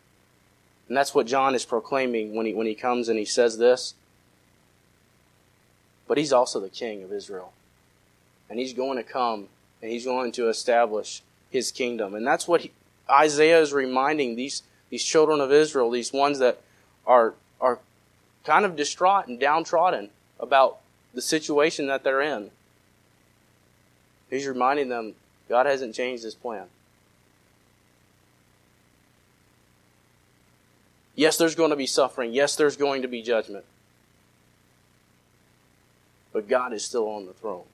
And 0.88 0.96
that's 0.96 1.14
what 1.14 1.26
John 1.26 1.54
is 1.54 1.64
proclaiming 1.64 2.34
when 2.34 2.46
he, 2.46 2.54
when 2.54 2.66
he 2.66 2.74
comes 2.74 3.08
and 3.08 3.18
he 3.18 3.24
says 3.24 3.58
this. 3.58 3.94
But 6.06 6.18
he's 6.18 6.32
also 6.32 6.60
the 6.60 6.68
King 6.68 7.02
of 7.02 7.12
Israel. 7.12 7.52
And 8.48 8.58
he's 8.58 8.72
going 8.72 8.96
to 8.96 9.02
come 9.02 9.48
and 9.82 9.90
he's 9.90 10.04
going 10.04 10.32
to 10.32 10.48
establish 10.48 11.22
his 11.50 11.72
kingdom. 11.72 12.14
And 12.14 12.26
that's 12.26 12.46
what 12.46 12.62
he, 12.62 12.72
Isaiah 13.10 13.60
is 13.60 13.72
reminding 13.72 14.36
these, 14.36 14.62
these 14.90 15.04
children 15.04 15.40
of 15.40 15.52
Israel, 15.52 15.90
these 15.90 16.12
ones 16.12 16.38
that 16.38 16.60
are, 17.06 17.34
are 17.60 17.80
kind 18.44 18.64
of 18.64 18.76
distraught 18.76 19.26
and 19.26 19.38
downtrodden 19.38 20.10
about 20.38 20.78
the 21.14 21.22
situation 21.22 21.86
that 21.88 22.04
they're 22.04 22.22
in. 22.22 22.50
He's 24.30 24.46
reminding 24.46 24.88
them 24.88 25.14
God 25.48 25.66
hasn't 25.66 25.94
changed 25.94 26.24
his 26.24 26.34
plan. 26.34 26.66
Yes, 31.14 31.38
there's 31.38 31.54
going 31.54 31.70
to 31.70 31.76
be 31.76 31.86
suffering. 31.86 32.32
Yes, 32.32 32.56
there's 32.56 32.76
going 32.76 33.02
to 33.02 33.08
be 33.08 33.22
judgment. 33.22 33.64
But 36.32 36.48
God 36.48 36.72
is 36.74 36.84
still 36.84 37.08
on 37.08 37.26
the 37.26 37.32
throne. 37.32 37.64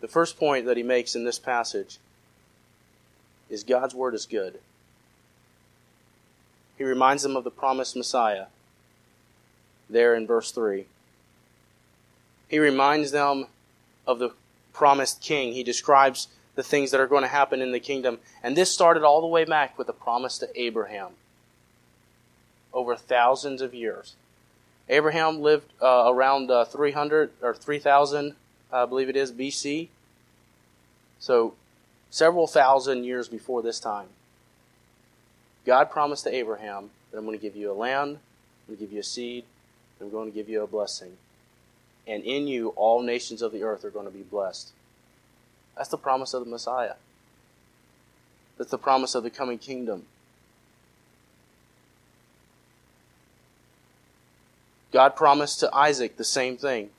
The 0.00 0.08
first 0.08 0.38
point 0.38 0.66
that 0.66 0.76
he 0.76 0.82
makes 0.82 1.14
in 1.14 1.24
this 1.24 1.38
passage 1.38 1.98
is 3.48 3.62
God's 3.62 3.94
word 3.94 4.14
is 4.14 4.26
good. 4.26 4.58
He 6.76 6.84
reminds 6.84 7.22
them 7.22 7.36
of 7.36 7.44
the 7.44 7.50
promised 7.50 7.96
Messiah 7.96 8.46
there 9.88 10.14
in 10.14 10.26
verse 10.26 10.50
3. 10.50 10.86
He 12.48 12.58
reminds 12.58 13.10
them 13.10 13.46
of 14.06 14.18
the 14.18 14.30
promised 14.72 15.20
king. 15.22 15.52
He 15.52 15.62
describes 15.62 16.28
the 16.54 16.62
things 16.62 16.90
that 16.90 17.00
are 17.00 17.06
going 17.06 17.22
to 17.22 17.28
happen 17.28 17.60
in 17.60 17.72
the 17.72 17.80
kingdom. 17.80 18.18
And 18.42 18.56
this 18.56 18.72
started 18.72 19.02
all 19.02 19.20
the 19.20 19.26
way 19.26 19.44
back 19.44 19.76
with 19.78 19.86
the 19.86 19.92
promise 19.92 20.38
to 20.38 20.48
Abraham. 20.60 21.12
over 22.72 22.94
thousands 22.94 23.62
of 23.62 23.74
years. 23.74 24.14
Abraham 24.88 25.40
lived 25.40 25.72
uh, 25.82 26.04
around 26.08 26.50
uh, 26.50 26.64
300 26.66 27.30
or 27.42 27.54
3000, 27.54 28.36
I 28.70 28.84
believe 28.84 29.08
it 29.08 29.16
is, 29.16 29.32
BC. 29.32 29.88
So 31.18 31.54
several 32.10 32.46
thousand 32.46 33.04
years 33.04 33.28
before 33.28 33.62
this 33.62 33.80
time. 33.80 34.08
God 35.64 35.90
promised 35.90 36.24
to 36.24 36.34
Abraham 36.34 36.90
that 37.10 37.18
I'm 37.18 37.24
going 37.24 37.36
to 37.36 37.42
give 37.42 37.56
you 37.56 37.72
a 37.72 37.74
land, 37.74 38.18
I'm 38.18 38.74
going 38.74 38.78
to 38.78 38.84
give 38.84 38.92
you 38.92 39.00
a 39.00 39.04
seed, 39.04 39.44
I'm 40.00 40.10
going 40.10 40.30
to 40.30 40.34
give 40.34 40.48
you 40.48 40.62
a 40.62 40.66
blessing. 40.66 41.16
And 42.06 42.22
in 42.22 42.46
you, 42.46 42.68
all 42.76 43.02
nations 43.02 43.42
of 43.42 43.52
the 43.52 43.62
earth 43.62 43.84
are 43.84 43.90
going 43.90 44.06
to 44.06 44.12
be 44.12 44.22
blessed. 44.22 44.72
That's 45.76 45.88
the 45.88 45.98
promise 45.98 46.34
of 46.34 46.44
the 46.44 46.50
Messiah. 46.50 46.94
That's 48.58 48.70
the 48.70 48.78
promise 48.78 49.14
of 49.14 49.22
the 49.22 49.30
coming 49.30 49.58
kingdom. 49.58 50.04
God 54.92 55.16
promised 55.16 55.60
to 55.60 55.74
Isaac 55.74 56.16
the 56.16 56.24
same 56.24 56.56
thing. 56.56 56.90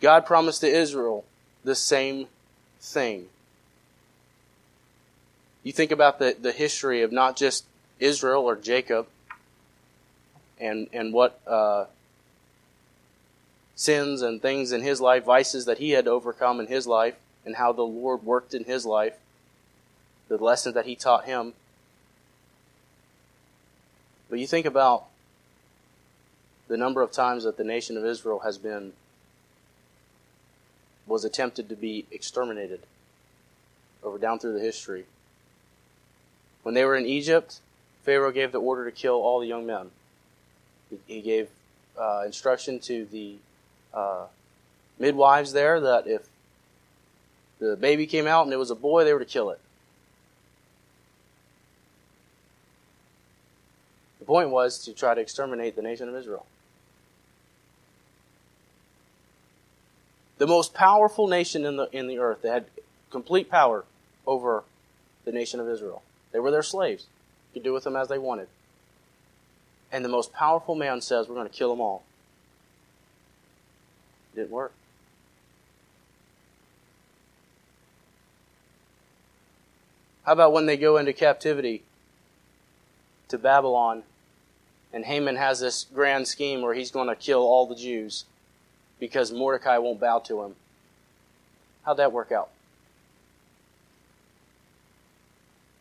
God 0.00 0.24
promised 0.24 0.60
to 0.62 0.68
Israel 0.68 1.24
the 1.64 1.74
same 1.74 2.28
thing. 2.80 3.26
You 5.62 5.72
think 5.72 5.90
about 5.90 6.18
the, 6.18 6.36
the 6.40 6.52
history 6.52 7.02
of 7.02 7.12
not 7.12 7.36
just 7.36 7.64
Israel 7.98 8.44
or 8.44 8.56
Jacob 8.56 9.08
and, 10.60 10.88
and 10.92 11.12
what 11.12 11.40
uh, 11.46 11.86
sins 13.76 14.22
and 14.22 14.42
things 14.42 14.72
in 14.72 14.82
his 14.82 15.00
life, 15.00 15.24
vices 15.24 15.66
that 15.66 15.78
he 15.78 15.90
had 15.90 16.08
overcome 16.08 16.58
in 16.58 16.66
his 16.66 16.86
life, 16.86 17.14
and 17.44 17.56
how 17.56 17.72
the 17.72 17.82
Lord 17.82 18.24
worked 18.24 18.54
in 18.54 18.64
his 18.64 18.84
life, 18.84 19.14
the 20.28 20.38
lessons 20.38 20.74
that 20.74 20.86
he 20.86 20.96
taught 20.96 21.26
him. 21.26 21.52
But 24.28 24.40
you 24.40 24.46
think 24.46 24.66
about 24.66 25.04
the 26.66 26.76
number 26.76 27.02
of 27.02 27.12
times 27.12 27.44
that 27.44 27.56
the 27.56 27.64
nation 27.64 27.96
of 27.96 28.04
Israel 28.04 28.40
has 28.40 28.58
been 28.58 28.94
was 31.06 31.24
attempted 31.24 31.68
to 31.68 31.76
be 31.76 32.04
exterminated 32.10 32.80
over 34.02 34.18
down 34.18 34.40
through 34.40 34.54
the 34.54 34.60
history. 34.60 35.04
When 36.64 36.74
they 36.74 36.84
were 36.84 36.96
in 36.96 37.06
Egypt, 37.06 37.60
Pharaoh 38.02 38.32
gave 38.32 38.50
the 38.50 38.60
order 38.60 38.84
to 38.84 38.90
kill 38.90 39.14
all 39.14 39.38
the 39.38 39.46
young 39.46 39.66
men. 39.66 39.90
He 41.06 41.20
gave 41.20 41.48
uh, 41.96 42.22
instruction 42.26 42.80
to 42.80 43.04
the 43.04 43.36
uh, 43.96 44.26
midwives 44.98 45.52
there 45.52 45.80
that 45.80 46.06
if 46.06 46.28
the 47.58 47.76
baby 47.76 48.06
came 48.06 48.26
out 48.28 48.44
and 48.44 48.52
it 48.52 48.58
was 48.58 48.70
a 48.70 48.76
boy, 48.76 49.02
they 49.02 49.12
were 49.12 49.18
to 49.18 49.24
kill 49.24 49.50
it. 49.50 49.60
The 54.20 54.26
point 54.26 54.50
was 54.50 54.78
to 54.84 54.92
try 54.92 55.14
to 55.14 55.20
exterminate 55.20 55.74
the 55.74 55.82
nation 55.82 56.08
of 56.08 56.14
Israel. 56.14 56.46
the 60.38 60.46
most 60.46 60.74
powerful 60.74 61.28
nation 61.28 61.64
in 61.64 61.76
the 61.76 61.88
in 61.92 62.06
the 62.06 62.18
earth. 62.18 62.42
They 62.42 62.50
had 62.50 62.66
complete 63.10 63.50
power 63.50 63.84
over 64.26 64.64
the 65.24 65.32
nation 65.32 65.60
of 65.60 65.68
Israel. 65.68 66.02
They 66.32 66.38
were 66.38 66.50
their 66.50 66.62
slaves. 66.62 67.06
Could 67.52 67.62
do 67.62 67.72
with 67.72 67.84
them 67.84 67.96
as 67.96 68.08
they 68.08 68.18
wanted. 68.18 68.48
And 69.90 70.04
the 70.04 70.08
most 70.08 70.32
powerful 70.32 70.74
man 70.74 71.00
says, 71.00 71.28
"We're 71.28 71.36
going 71.36 71.48
to 71.48 71.54
kill 71.54 71.70
them 71.70 71.80
all." 71.80 72.02
Didn't 74.36 74.50
work. 74.50 74.72
How 80.24 80.32
about 80.32 80.52
when 80.52 80.66
they 80.66 80.76
go 80.76 80.96
into 80.96 81.12
captivity 81.12 81.82
to 83.28 83.38
Babylon 83.38 84.04
and 84.92 85.04
Haman 85.04 85.34
has 85.34 85.58
this 85.58 85.86
grand 85.92 86.28
scheme 86.28 86.62
where 86.62 86.74
he's 86.74 86.92
going 86.92 87.08
to 87.08 87.16
kill 87.16 87.40
all 87.40 87.66
the 87.66 87.74
Jews? 87.74 88.26
because 88.98 89.32
Mordecai 89.32 89.78
won't 89.78 90.00
bow 90.00 90.20
to 90.20 90.42
him. 90.42 90.54
How'd 91.84 91.98
that 91.98 92.12
work 92.12 92.32
out? 92.32 92.50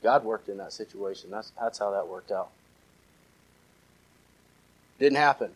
God 0.04 0.24
worked 0.24 0.50
in 0.50 0.58
that 0.58 0.74
situation. 0.74 1.32
That's, 1.32 1.52
that's 1.60 1.80
how 1.80 1.92
that 1.92 2.08
worked 2.08 2.32
out. 2.32 2.50
Didn't 5.00 5.18
happen. 5.18 5.52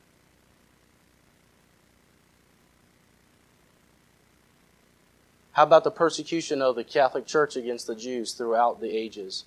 How 5.60 5.64
about 5.64 5.84
the 5.84 5.92
persecution 5.92 6.62
of 6.62 6.78
the 6.78 6.86
Catholic 6.86 7.26
Church 7.26 7.58
against 7.58 7.86
the 7.86 7.94
Jews 7.94 8.32
throughout 8.32 8.80
the 8.80 8.96
ages? 8.96 9.44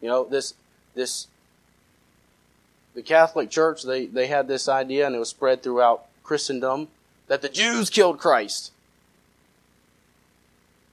You 0.00 0.06
know, 0.06 0.24
this 0.24 0.54
this 0.94 1.26
the 2.94 3.02
Catholic 3.02 3.50
Church, 3.50 3.82
they, 3.82 4.06
they 4.06 4.28
had 4.28 4.46
this 4.46 4.68
idea, 4.68 5.04
and 5.04 5.16
it 5.16 5.18
was 5.18 5.30
spread 5.30 5.64
throughout 5.64 6.06
Christendom, 6.22 6.86
that 7.26 7.42
the 7.42 7.48
Jews 7.48 7.90
killed 7.90 8.20
Christ. 8.20 8.70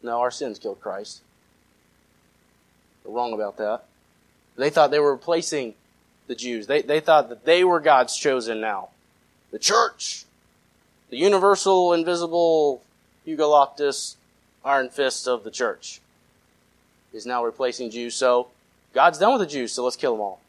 No, 0.01 0.19
our 0.19 0.31
sins 0.31 0.57
killed 0.57 0.81
Christ. 0.81 1.21
They're 3.03 3.13
wrong 3.13 3.33
about 3.33 3.57
that. 3.57 3.83
They 4.55 4.71
thought 4.71 4.89
they 4.89 4.99
were 4.99 5.11
replacing 5.13 5.75
the 6.25 6.33
Jews. 6.33 6.65
They, 6.65 6.81
they 6.81 6.99
thought 6.99 7.29
that 7.29 7.45
they 7.45 7.63
were 7.63 7.81
God's 7.81 8.17
chosen 8.17 8.59
now. 8.59 8.89
The 9.51 9.59
church, 9.59 10.25
the 11.11 11.17
universal, 11.17 11.93
invisible, 11.93 12.81
Hugo 13.31 13.47
Loftus, 13.47 14.17
iron 14.65 14.89
fist 14.89 15.25
of 15.25 15.45
the 15.45 15.51
church, 15.51 16.01
is 17.13 17.25
now 17.25 17.45
replacing 17.45 17.89
Jews. 17.89 18.13
So 18.13 18.49
God's 18.93 19.19
done 19.19 19.31
with 19.31 19.39
the 19.39 19.53
Jews, 19.53 19.71
so 19.71 19.85
let's 19.85 19.95
kill 19.95 20.11
them 20.11 20.19
all. 20.19 20.41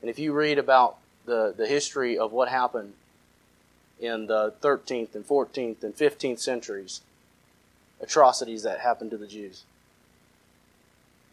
And 0.00 0.08
if 0.08 0.20
you 0.20 0.32
read 0.32 0.56
about 0.56 0.98
the, 1.26 1.52
the 1.56 1.66
history 1.66 2.16
of 2.16 2.30
what 2.30 2.48
happened 2.48 2.92
in 3.98 4.28
the 4.28 4.54
13th 4.62 5.16
and 5.16 5.26
14th 5.26 5.82
and 5.82 5.96
15th 5.96 6.38
centuries, 6.38 7.00
atrocities 8.00 8.62
that 8.62 8.78
happened 8.78 9.10
to 9.10 9.18
the 9.18 9.26
Jews, 9.26 9.64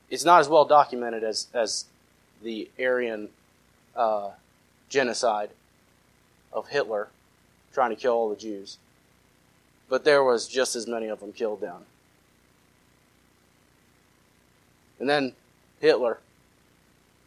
it's 0.09 0.25
not 0.25 0.39
as 0.39 0.49
well 0.49 0.65
documented 0.65 1.23
as, 1.23 1.49
as 1.53 1.85
the 2.41 2.67
Aryan 2.79 3.29
uh, 3.95 4.31
genocide 4.89 5.51
of 6.51 6.69
Hitler 6.69 7.09
trying 7.71 7.91
to 7.91 7.95
kill 7.95 8.13
all 8.13 8.27
the 8.27 8.35
Jews. 8.35 8.79
But 9.89 10.03
there 10.03 10.23
was 10.23 10.47
just 10.47 10.75
as 10.75 10.87
many 10.87 11.07
of 11.07 11.19
them 11.19 11.31
killed 11.31 11.61
down. 11.61 11.85
And 14.99 15.09
then 15.09 15.33
Hitler, 15.79 16.19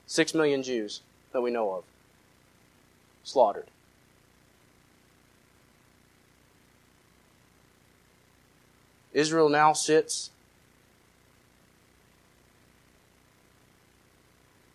six 0.06 0.34
million 0.34 0.62
Jews 0.62 1.00
that 1.32 1.40
we 1.40 1.50
know 1.50 1.72
of 1.72 1.84
slaughtered. 3.24 3.66
Israel 9.12 9.48
now 9.48 9.72
sits 9.72 10.30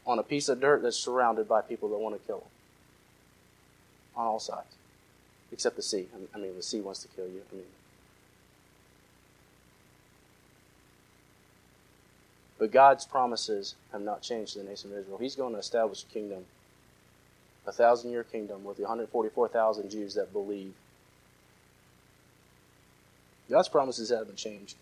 on 0.05 0.19
a 0.19 0.23
piece 0.23 0.49
of 0.49 0.59
dirt 0.59 0.83
that's 0.83 0.97
surrounded 0.97 1.47
by 1.47 1.61
people 1.61 1.89
that 1.89 1.97
want 1.97 2.15
to 2.15 2.27
kill 2.27 2.39
them 2.39 2.47
on 4.15 4.27
all 4.27 4.39
sides, 4.39 4.75
except 5.51 5.75
the 5.75 5.81
sea. 5.81 6.07
I 6.33 6.37
mean, 6.37 6.55
the 6.55 6.63
sea 6.63 6.81
wants 6.81 7.01
to 7.01 7.07
kill 7.09 7.27
you. 7.27 7.41
I 7.51 7.55
mean, 7.55 7.65
But 12.57 12.71
God's 12.71 13.05
promises 13.05 13.75
have 13.91 14.01
not 14.01 14.21
changed 14.21 14.53
to 14.53 14.59
the 14.59 14.65
nation 14.65 14.91
of 14.91 14.97
Israel. 14.97 15.17
He's 15.17 15.35
going 15.35 15.53
to 15.53 15.59
establish 15.59 16.03
a 16.03 16.13
kingdom, 16.13 16.45
a 17.67 17.71
thousand 17.71 18.11
year 18.11 18.23
kingdom 18.23 18.63
with 18.63 18.77
the 18.77 18.83
144,000 18.83 19.89
Jews 19.89 20.13
that 20.13 20.31
believe. 20.31 20.73
God's 23.49 23.67
promises 23.67 24.09
haven't 24.09 24.37
changed. 24.37 24.75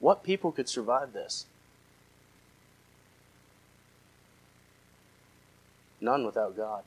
What 0.00 0.24
people 0.24 0.52
could 0.52 0.68
survive 0.68 1.12
this? 1.12 1.46
None 6.00 6.26
without 6.26 6.56
God. 6.56 6.82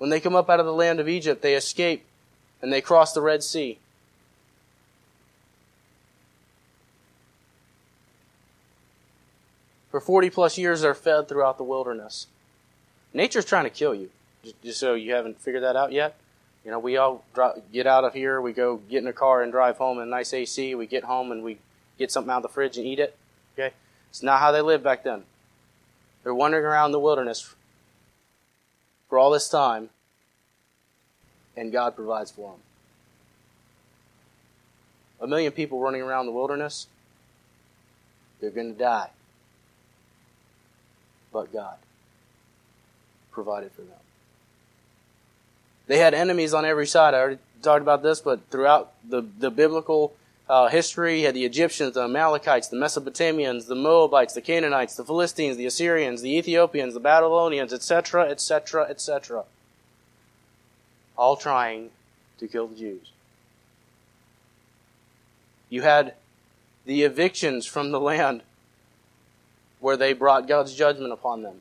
When 0.00 0.08
they 0.08 0.18
come 0.18 0.34
up 0.34 0.48
out 0.48 0.60
of 0.60 0.64
the 0.64 0.72
land 0.72 0.98
of 0.98 1.10
Egypt, 1.10 1.42
they 1.42 1.54
escape 1.54 2.06
and 2.62 2.72
they 2.72 2.80
cross 2.80 3.12
the 3.12 3.20
Red 3.20 3.42
Sea. 3.42 3.78
For 9.90 10.00
40 10.00 10.30
plus 10.30 10.56
years, 10.56 10.80
they're 10.80 10.94
fed 10.94 11.28
throughout 11.28 11.58
the 11.58 11.64
wilderness. 11.64 12.28
Nature's 13.12 13.44
trying 13.44 13.64
to 13.64 13.70
kill 13.70 13.94
you. 13.94 14.08
Just 14.64 14.80
so 14.80 14.94
you 14.94 15.12
haven't 15.12 15.38
figured 15.38 15.64
that 15.64 15.76
out 15.76 15.92
yet. 15.92 16.16
You 16.64 16.70
know, 16.70 16.78
we 16.78 16.96
all 16.96 17.22
get 17.70 17.86
out 17.86 18.04
of 18.04 18.14
here, 18.14 18.40
we 18.40 18.54
go 18.54 18.78
get 18.78 19.02
in 19.02 19.06
a 19.06 19.12
car 19.12 19.42
and 19.42 19.52
drive 19.52 19.76
home 19.76 19.98
in 19.98 20.08
nice 20.08 20.32
AC. 20.32 20.74
We 20.74 20.86
get 20.86 21.04
home 21.04 21.30
and 21.30 21.44
we 21.44 21.58
get 21.98 22.10
something 22.10 22.30
out 22.30 22.38
of 22.38 22.44
the 22.44 22.48
fridge 22.48 22.78
and 22.78 22.86
eat 22.86 23.00
it. 23.00 23.14
Okay? 23.54 23.74
It's 24.08 24.22
not 24.22 24.40
how 24.40 24.50
they 24.50 24.62
lived 24.62 24.82
back 24.82 25.04
then. 25.04 25.24
They're 26.22 26.34
wandering 26.34 26.64
around 26.64 26.92
the 26.92 26.98
wilderness 26.98 27.54
for 29.10 29.18
all 29.18 29.30
this 29.30 29.50
time, 29.50 29.90
and 31.56 31.70
God 31.70 31.94
provides 31.94 32.30
for 32.30 32.52
them. 32.52 32.60
a 35.20 35.26
million 35.26 35.52
people 35.52 35.80
running 35.80 36.00
around 36.00 36.26
the 36.26 36.32
wilderness, 36.32 36.86
they're 38.40 38.50
going 38.50 38.72
to 38.72 38.78
die. 38.78 39.10
But 41.32 41.52
God 41.52 41.76
provided 43.30 43.70
for 43.72 43.82
them. 43.82 43.98
They 45.86 45.98
had 45.98 46.14
enemies 46.14 46.54
on 46.54 46.64
every 46.64 46.86
side. 46.86 47.14
I 47.14 47.18
already 47.18 47.38
talked 47.62 47.82
about 47.82 48.02
this, 48.02 48.20
but 48.20 48.40
throughout 48.50 48.92
the, 49.08 49.22
the 49.38 49.50
biblical 49.50 50.14
uh, 50.50 50.66
history, 50.66 51.20
you 51.20 51.26
had 51.26 51.34
the 51.36 51.44
Egyptians, 51.44 51.94
the 51.94 52.02
Amalekites, 52.02 52.66
the 52.66 52.76
Mesopotamians, 52.76 53.68
the 53.68 53.76
Moabites, 53.76 54.34
the 54.34 54.40
Canaanites, 54.40 54.96
the 54.96 55.04
Philistines, 55.04 55.56
the 55.56 55.64
Assyrians, 55.64 56.22
the 56.22 56.36
Ethiopians, 56.36 56.92
the 56.92 56.98
Babylonians, 56.98 57.72
etc., 57.72 58.28
etc., 58.28 58.84
etc. 58.90 59.44
All 61.16 61.36
trying 61.36 61.90
to 62.38 62.48
kill 62.48 62.66
the 62.66 62.74
Jews. 62.74 63.12
You 65.68 65.82
had 65.82 66.14
the 66.84 67.04
evictions 67.04 67.64
from 67.64 67.92
the 67.92 68.00
land 68.00 68.42
where 69.78 69.96
they 69.96 70.12
brought 70.12 70.48
God's 70.48 70.74
judgment 70.74 71.12
upon 71.12 71.42
them. 71.42 71.60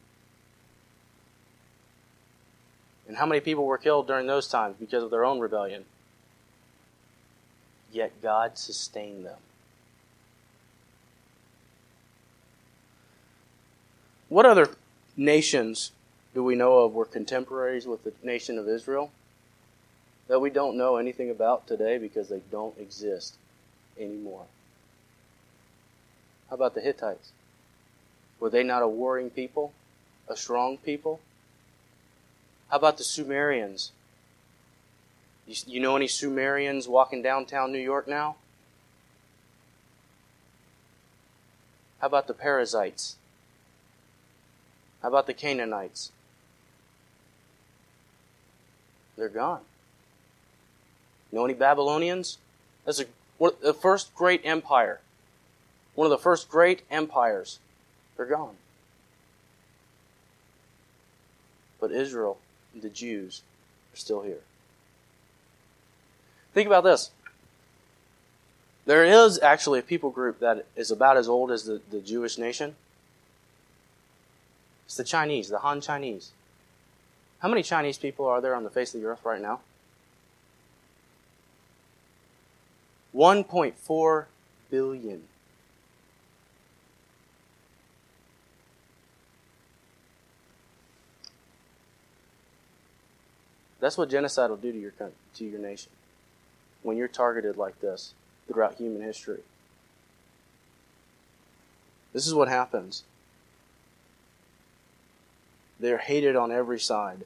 And 3.08 3.17
how 3.17 3.28
many 3.28 3.39
people 3.39 3.67
were 3.67 3.78
killed 3.78 4.08
during 4.08 4.25
those 4.25 4.47
times 4.47 4.78
because 4.80 5.04
of 5.04 5.12
their 5.12 5.25
own 5.25 5.39
rebellion? 5.39 5.86
Yet 7.91 8.21
God 8.21 8.58
sustained 8.58 9.25
them. 9.25 9.38
What 14.30 14.45
other 14.45 14.69
nations 15.17 15.91
do 16.36 16.43
we 16.43 16.56
know 16.56 16.80
of 16.80 16.93
were 16.93 17.06
contemporaries 17.06 17.88
with 17.88 18.04
the 18.04 18.13
nation 18.23 18.60
of 18.60 18.67
Israel 18.69 19.12
that 20.28 20.39
we 20.39 20.52
don't 20.52 20.78
know 20.78 20.97
anything 20.97 21.32
about 21.32 21.65
today 21.65 21.97
because 21.97 22.30
they 22.30 22.41
don't 22.52 22.78
exist 22.78 23.36
anymore? 23.99 24.45
How 26.49 26.56
about 26.56 26.75
the 26.75 26.82
Hittites? 26.82 27.32
Were 28.39 28.52
they 28.52 28.63
not 28.63 28.84
a 28.84 28.88
warring 28.88 29.32
people? 29.32 29.73
A 30.28 30.38
strong 30.38 30.78
people? 30.78 31.19
How 32.69 32.78
about 32.78 32.97
the 32.97 33.04
Sumerians? 33.04 33.91
You, 35.50 35.56
you 35.66 35.80
know 35.80 35.96
any 35.96 36.08
Sumerians 36.08 36.88
walking 36.88 37.24
downtown 37.24 37.72
New 37.72 37.80
York 37.80 38.08
now? 38.08 38.36
How 42.00 42.06
about 42.06 42.28
the 42.28 42.36
Perizzites? 42.36 43.16
How 45.02 45.08
about 45.08 45.26
the 45.26 45.34
Canaanites? 45.34 46.12
They're 49.18 49.28
gone. 49.28 49.62
You 51.32 51.40
know 51.40 51.46
any 51.46 51.56
Babylonians? 51.56 52.38
That's 52.86 53.00
a, 53.00 53.06
the 53.40 53.74
first 53.74 54.14
great 54.14 54.42
empire. 54.44 55.00
One 55.96 56.06
of 56.06 56.12
the 56.12 56.20
first 56.20 56.48
great 56.48 56.84
empires. 56.92 57.58
They're 58.16 58.28
gone. 58.28 58.56
But 61.82 61.92
Israel 61.92 62.38
and 62.72 62.84
the 62.84 62.90
Jews 62.90 63.42
are 63.92 63.98
still 63.98 64.22
here. 64.22 64.42
Think 66.54 66.68
about 66.68 66.84
this. 66.84 67.12
There 68.86 69.06
is 69.06 69.40
actually 69.40 69.80
a 69.80 69.84
people 69.84 70.10
group 70.10 70.40
that 70.40 70.66
is 70.76 70.90
about 70.90 71.18
as 71.18 71.30
old 71.30 71.52
as 71.52 71.66
the, 71.66 71.82
the 71.92 72.02
Jewish 72.02 72.38
nation. 72.38 72.76
It's 74.86 74.98
the 74.98 75.04
Chinese, 75.04 75.50
the 75.50 75.60
Han 75.60 75.82
Chinese. 75.82 76.32
How 77.40 77.50
many 77.50 77.62
Chinese 77.62 77.98
people 77.98 78.26
are 78.26 78.42
there 78.42 78.56
on 78.56 78.64
the 78.64 78.70
face 78.70 78.94
of 78.96 79.02
the 79.02 79.08
earth 79.08 79.24
right 79.24 79.42
now? 79.42 79.60
1.4 83.16 84.26
billion. 84.70 85.24
That's 93.80 93.98
what 93.98 94.10
genocide 94.10 94.50
will 94.50 94.58
do 94.58 94.72
to 94.72 94.80
your 94.80 94.92
to 95.36 95.46
your 95.46 95.60
nation. 95.60 95.92
When 96.89 96.97
you're 96.97 97.08
targeted 97.08 97.56
like 97.56 97.82
this 97.82 98.15
throughout 98.47 98.78
human 98.78 99.04
history. 99.04 99.41
This 102.13 102.25
is 102.25 102.34
what 102.34 102.47
happens. 102.47 103.04
They're 105.80 105.99
hated 105.99 106.36
on 106.36 106.52
every 106.52 106.80
side. 106.80 107.25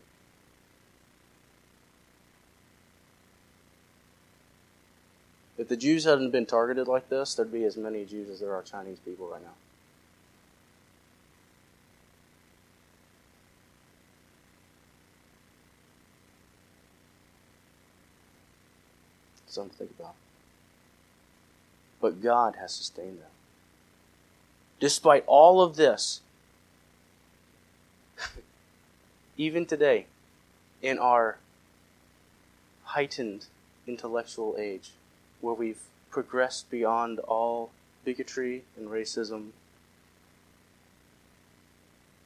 If 5.57 5.69
the 5.69 5.77
Jews 5.77 6.03
hadn't 6.03 6.31
been 6.31 6.45
targeted 6.45 6.89
like 6.89 7.07
this, 7.07 7.33
there'd 7.33 7.49
be 7.49 7.63
as 7.63 7.77
many 7.77 8.03
Jews 8.03 8.29
as 8.29 8.41
there 8.41 8.53
are 8.53 8.63
Chinese 8.63 8.99
people 8.99 9.29
right 9.29 9.41
now. 9.41 9.53
Something 19.53 19.71
to 19.71 19.77
think 19.77 19.91
about. 19.99 20.15
But 22.01 22.21
God 22.21 22.55
has 22.59 22.73
sustained 22.73 23.19
them. 23.19 23.29
Despite 24.79 25.23
all 25.27 25.61
of 25.61 25.75
this, 25.75 26.21
even 29.37 29.65
today, 29.65 30.07
in 30.81 30.99
our 30.99 31.37
heightened 32.83 33.45
intellectual 33.87 34.55
age, 34.59 34.91
where 35.41 35.53
we've 35.53 35.81
progressed 36.09 36.69
beyond 36.69 37.19
all 37.19 37.71
bigotry 38.05 38.63
and 38.77 38.89
racism, 38.89 39.49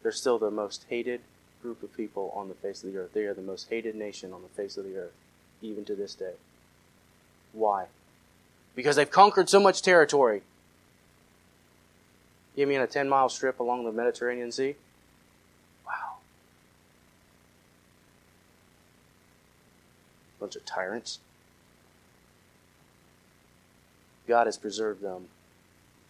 they're 0.02 0.12
still 0.12 0.40
the 0.40 0.52
most 0.52 0.86
hated 0.90 1.22
group 1.62 1.84
of 1.84 1.96
people 1.96 2.32
on 2.36 2.48
the 2.50 2.56
face 2.56 2.84
of 2.84 2.92
the 2.92 2.98
earth. 2.98 3.14
They 3.14 3.26
are 3.26 3.34
the 3.34 3.42
most 3.42 3.70
hated 3.70 3.96
nation 3.96 4.34
on 4.34 4.42
the 4.42 4.50
face 4.50 4.78
of 4.78 4.86
the 4.86 4.98
earth, 4.98 5.14
even 5.62 5.86
to 5.86 5.96
this 5.96 6.16
day. 6.16 6.34
Why? 7.54 7.86
Because 8.76 8.96
they've 8.96 9.10
conquered 9.10 9.50
so 9.50 9.60
much 9.60 9.82
territory. 9.82 10.42
Give 12.56 12.68
me 12.68 12.76
a 12.76 12.88
10 12.88 13.08
mile 13.08 13.30
strip 13.30 13.60
along 13.60 13.86
the 13.86 13.92
Mediterranean 13.92 14.52
Sea. 14.52 14.76
Wow. 15.86 16.18
Bunch 20.40 20.56
of 20.56 20.66
tyrants. 20.66 21.20
God 24.28 24.48
has 24.48 24.58
preserved 24.58 25.02
them. 25.02 25.28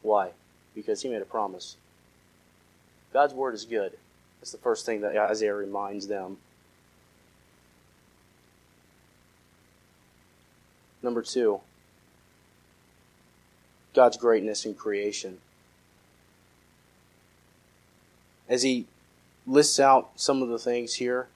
Why? 0.02 0.32
Because 0.74 1.02
He 1.02 1.10
made 1.10 1.22
a 1.22 1.26
promise. 1.26 1.76
God's 3.14 3.34
word 3.34 3.54
is 3.54 3.66
good. 3.66 3.94
That's 4.40 4.52
the 4.52 4.58
first 4.58 4.86
thing 4.86 5.02
that 5.02 5.16
Isaiah 5.18 5.54
reminds 5.54 6.08
them. 6.08 6.38
Number 11.02 11.22
two, 11.22 11.62
God's 13.94 14.18
greatness 14.18 14.66
in 14.66 14.74
creation. 14.74 15.40
As 18.50 18.64
he 18.64 18.86
lists 19.46 19.80
out 19.80 20.12
some 20.16 20.42
of 20.42 20.50
the 20.50 20.60
things 20.60 20.96
here, 20.96 21.28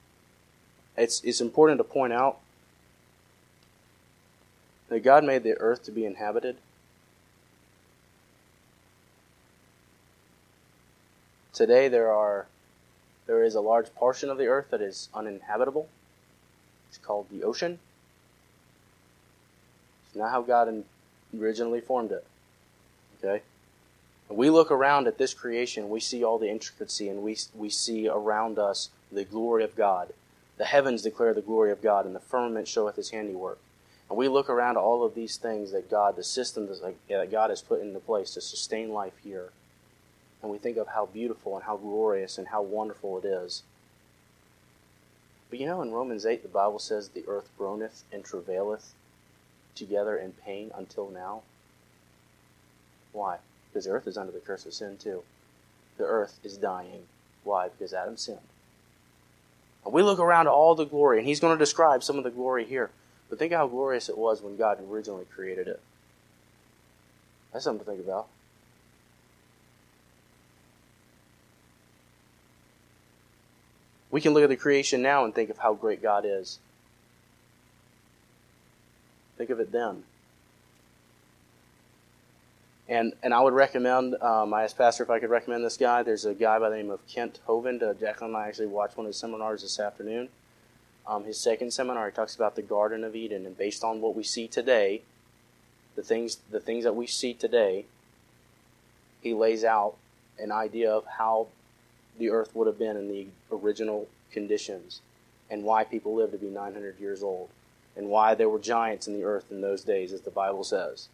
it's, 0.96 1.22
it's 1.22 1.40
important 1.40 1.78
to 1.78 1.84
point 1.84 2.12
out 2.12 2.38
that 4.88 5.00
God 5.00 5.24
made 5.24 5.42
the 5.42 5.58
earth 5.58 5.84
to 5.84 5.90
be 5.90 6.04
inhabited. 6.04 6.56
Today 11.52 11.88
there 11.88 12.12
are 12.12 12.46
there 13.26 13.44
is 13.44 13.54
a 13.54 13.60
large 13.60 13.94
portion 13.94 14.30
of 14.30 14.38
the 14.38 14.46
earth 14.46 14.66
that 14.70 14.80
is 14.80 15.08
uninhabitable. 15.14 15.88
It's 16.88 16.98
called 16.98 17.26
the 17.30 17.44
ocean. 17.44 17.78
It's 20.12 20.18
not 20.18 20.30
how 20.30 20.42
God 20.42 20.84
originally 21.38 21.80
formed 21.80 22.12
it. 22.12 22.26
Okay? 23.18 23.42
We 24.28 24.50
look 24.50 24.70
around 24.70 25.06
at 25.06 25.16
this 25.16 25.32
creation, 25.32 25.88
we 25.88 26.00
see 26.00 26.22
all 26.22 26.38
the 26.38 26.50
intricacy 26.50 27.08
and 27.08 27.22
we, 27.22 27.38
we 27.54 27.70
see 27.70 28.08
around 28.08 28.58
us 28.58 28.90
the 29.10 29.24
glory 29.24 29.64
of 29.64 29.74
God. 29.74 30.12
The 30.58 30.66
heavens 30.66 31.00
declare 31.00 31.32
the 31.32 31.40
glory 31.40 31.72
of 31.72 31.82
God, 31.82 32.04
and 32.04 32.14
the 32.14 32.20
firmament 32.20 32.68
showeth 32.68 32.96
his 32.96 33.10
handiwork. 33.10 33.58
And 34.10 34.18
we 34.18 34.28
look 34.28 34.50
around 34.50 34.76
at 34.76 34.82
all 34.82 35.02
of 35.02 35.14
these 35.14 35.38
things 35.38 35.72
that 35.72 35.90
God, 35.90 36.16
the 36.16 36.22
system 36.22 36.68
that 36.68 37.30
God 37.30 37.48
has 37.48 37.62
put 37.62 37.80
into 37.80 37.98
place 38.00 38.34
to 38.34 38.42
sustain 38.42 38.92
life 38.92 39.14
here. 39.24 39.50
And 40.42 40.50
we 40.50 40.58
think 40.58 40.76
of 40.76 40.88
how 40.88 41.06
beautiful 41.06 41.56
and 41.56 41.64
how 41.64 41.78
glorious 41.78 42.36
and 42.36 42.48
how 42.48 42.60
wonderful 42.60 43.18
it 43.18 43.24
is. 43.24 43.62
But 45.48 45.60
you 45.60 45.66
know, 45.66 45.80
in 45.80 45.92
Romans 45.92 46.26
8, 46.26 46.42
the 46.42 46.48
Bible 46.48 46.78
says, 46.78 47.08
The 47.08 47.24
earth 47.26 47.48
groaneth 47.56 48.04
and 48.12 48.22
travaileth 48.24 48.92
together 49.74 50.16
in 50.16 50.32
pain 50.32 50.70
until 50.74 51.10
now? 51.10 51.42
Why? 53.12 53.38
Because 53.70 53.84
the 53.86 53.92
earth 53.92 54.06
is 54.06 54.16
under 54.16 54.32
the 54.32 54.40
curse 54.40 54.66
of 54.66 54.74
sin 54.74 54.96
too. 54.96 55.22
The 55.98 56.04
earth 56.04 56.38
is 56.42 56.56
dying. 56.56 57.04
Why? 57.44 57.68
Because 57.68 57.92
Adam 57.92 58.16
sinned. 58.16 58.38
And 59.84 59.92
we 59.92 60.02
look 60.02 60.18
around 60.18 60.46
at 60.46 60.52
all 60.52 60.74
the 60.74 60.84
glory, 60.84 61.18
and 61.18 61.26
he's 61.26 61.40
going 61.40 61.56
to 61.56 61.62
describe 61.62 62.02
some 62.02 62.18
of 62.18 62.24
the 62.24 62.30
glory 62.30 62.64
here. 62.64 62.90
But 63.28 63.38
think 63.38 63.52
how 63.52 63.66
glorious 63.66 64.08
it 64.08 64.18
was 64.18 64.42
when 64.42 64.56
God 64.56 64.78
originally 64.88 65.24
created 65.24 65.66
it. 65.66 65.80
That's 67.52 67.64
something 67.64 67.84
to 67.84 67.90
think 67.90 68.04
about. 68.04 68.28
We 74.10 74.20
can 74.20 74.34
look 74.34 74.42
at 74.42 74.50
the 74.50 74.56
creation 74.56 75.00
now 75.00 75.24
and 75.24 75.34
think 75.34 75.48
of 75.48 75.58
how 75.58 75.72
great 75.72 76.02
God 76.02 76.24
is. 76.26 76.58
Think 79.36 79.50
of 79.50 79.60
it 79.60 79.72
then. 79.72 80.04
And 82.88 83.14
and 83.22 83.32
I 83.32 83.40
would 83.40 83.54
recommend, 83.54 84.16
um, 84.20 84.52
I 84.52 84.64
asked 84.64 84.76
Pastor 84.76 85.02
if 85.02 85.10
I 85.10 85.18
could 85.18 85.30
recommend 85.30 85.64
this 85.64 85.76
guy. 85.76 86.02
There's 86.02 86.24
a 86.24 86.34
guy 86.34 86.58
by 86.58 86.68
the 86.68 86.76
name 86.76 86.90
of 86.90 87.06
Kent 87.06 87.40
Hovind. 87.48 87.82
Uh, 87.82 87.94
Jacqueline 87.94 88.30
and 88.30 88.36
I 88.36 88.48
actually 88.48 88.66
watched 88.66 88.96
one 88.96 89.06
of 89.06 89.08
his 89.08 89.16
seminars 89.16 89.62
this 89.62 89.78
afternoon. 89.80 90.28
Um, 91.06 91.24
his 91.24 91.38
second 91.38 91.72
seminar, 91.72 92.06
he 92.06 92.12
talks 92.14 92.36
about 92.36 92.54
the 92.54 92.62
Garden 92.62 93.02
of 93.02 93.16
Eden, 93.16 93.46
and 93.46 93.56
based 93.56 93.82
on 93.82 94.00
what 94.00 94.14
we 94.14 94.22
see 94.22 94.46
today, 94.46 95.02
the 95.96 96.02
things 96.02 96.38
the 96.50 96.60
things 96.60 96.84
that 96.84 96.94
we 96.94 97.06
see 97.06 97.34
today, 97.34 97.86
he 99.20 99.32
lays 99.32 99.64
out 99.64 99.96
an 100.38 100.52
idea 100.52 100.92
of 100.92 101.06
how 101.18 101.48
the 102.18 102.30
earth 102.30 102.54
would 102.54 102.66
have 102.66 102.78
been 102.78 102.96
in 102.96 103.08
the 103.08 103.26
original 103.50 104.08
conditions, 104.30 105.00
and 105.50 105.64
why 105.64 105.84
people 105.84 106.14
live 106.14 106.32
to 106.32 106.38
be 106.38 106.50
900 106.50 106.98
years 107.00 107.22
old, 107.22 107.48
and 107.96 108.08
why 108.08 108.34
there 108.34 108.48
were 108.48 108.58
giants 108.58 109.06
in 109.06 109.14
the 109.14 109.24
earth 109.24 109.50
in 109.50 109.60
those 109.60 109.82
days, 109.82 110.12
as 110.12 110.22
the 110.22 110.30
Bible 110.30 110.64
says 110.64 111.08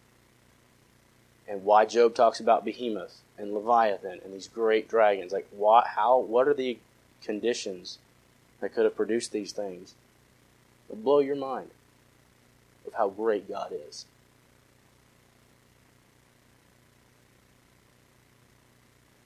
and 1.49 1.65
why 1.65 1.87
Job 1.87 2.15
talks 2.15 2.41
about 2.41 2.65
Behemoth 2.65 3.23
and 3.39 3.55
Leviathan 3.55 4.21
and 4.23 4.35
these 4.35 4.49
great 4.49 4.89
dragons. 4.89 5.33
Like, 5.33 5.49
what, 5.51 5.87
how, 5.89 6.19
what 6.19 6.47
are 6.47 6.55
the 6.55 6.79
conditions 7.23 7.99
that 8.61 8.75
could 8.75 8.85
have 8.85 8.95
produced 8.95 9.33
these 9.33 9.53
things? 9.53 9.95
It'll 10.89 11.03
blow 11.03 11.21
your 11.21 11.37
mind 11.37 11.71
of 12.87 12.95
how 12.95 13.09
great 13.09 13.49
God 13.49 13.73
is. 13.89 14.05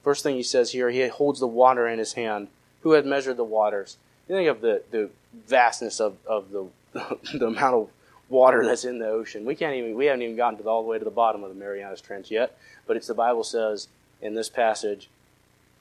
First 0.01 0.23
thing 0.23 0.35
he 0.35 0.43
says 0.43 0.71
here, 0.71 0.89
he 0.89 1.05
holds 1.07 1.39
the 1.39 1.47
water 1.47 1.87
in 1.87 1.99
his 1.99 2.13
hand. 2.13 2.47
Who 2.81 2.91
had 2.91 3.05
measured 3.05 3.37
the 3.37 3.43
waters? 3.43 3.97
You 4.27 4.35
think 4.35 4.49
of 4.49 4.61
the, 4.61 4.83
the 4.91 5.09
vastness 5.33 5.99
of, 5.99 6.17
of 6.25 6.51
the, 6.51 6.65
the 7.33 7.47
amount 7.47 7.75
of 7.75 7.89
water 8.29 8.65
that's 8.65 8.85
in 8.85 8.99
the 8.99 9.07
ocean. 9.07 9.45
We 9.45 9.55
can't 9.55 9.75
even 9.75 9.95
we 9.95 10.05
haven't 10.05 10.23
even 10.23 10.35
gotten 10.35 10.57
to 10.57 10.63
the, 10.63 10.69
all 10.69 10.83
the 10.83 10.89
way 10.89 10.99
to 10.99 11.05
the 11.05 11.11
bottom 11.11 11.43
of 11.43 11.49
the 11.49 11.55
Marianas 11.55 12.01
Trench 12.01 12.31
yet. 12.31 12.57
But 12.85 12.97
it's 12.97 13.07
the 13.07 13.13
Bible 13.13 13.43
says 13.43 13.87
in 14.21 14.35
this 14.35 14.49
passage, 14.49 15.09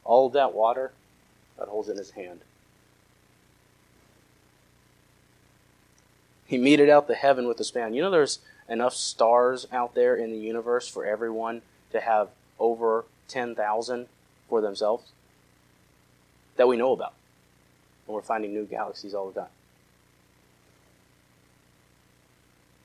all 0.05 0.27
of 0.27 0.33
that 0.33 0.55
water 0.55 0.92
God 1.59 1.68
holds 1.68 1.88
in 1.88 1.96
His 1.96 2.11
hand. 2.11 2.40
He 6.46 6.59
meted 6.59 6.90
out 6.90 7.09
the 7.09 7.14
heaven 7.14 7.48
with 7.48 7.59
a 7.61 7.64
span. 7.64 7.94
You 7.94 8.03
know, 8.03 8.11
there's 8.11 8.40
enough 8.68 8.94
stars 8.94 9.66
out 9.72 9.94
there 9.94 10.14
in 10.14 10.31
the 10.33 10.38
universe 10.38 10.87
for 10.87 11.05
everyone 11.05 11.62
to 11.92 12.01
have 12.01 12.29
over 12.59 13.05
ten 13.29 13.55
thousand 13.55 14.07
for 14.48 14.61
themselves 14.61 15.05
that 16.57 16.68
we 16.68 16.77
know 16.77 16.92
about, 16.92 17.14
and 18.07 18.14
we're 18.14 18.22
finding 18.22 18.53
new 18.53 18.64
galaxies 18.64 19.14
all 19.14 19.31
the 19.31 19.40
time. 19.40 19.51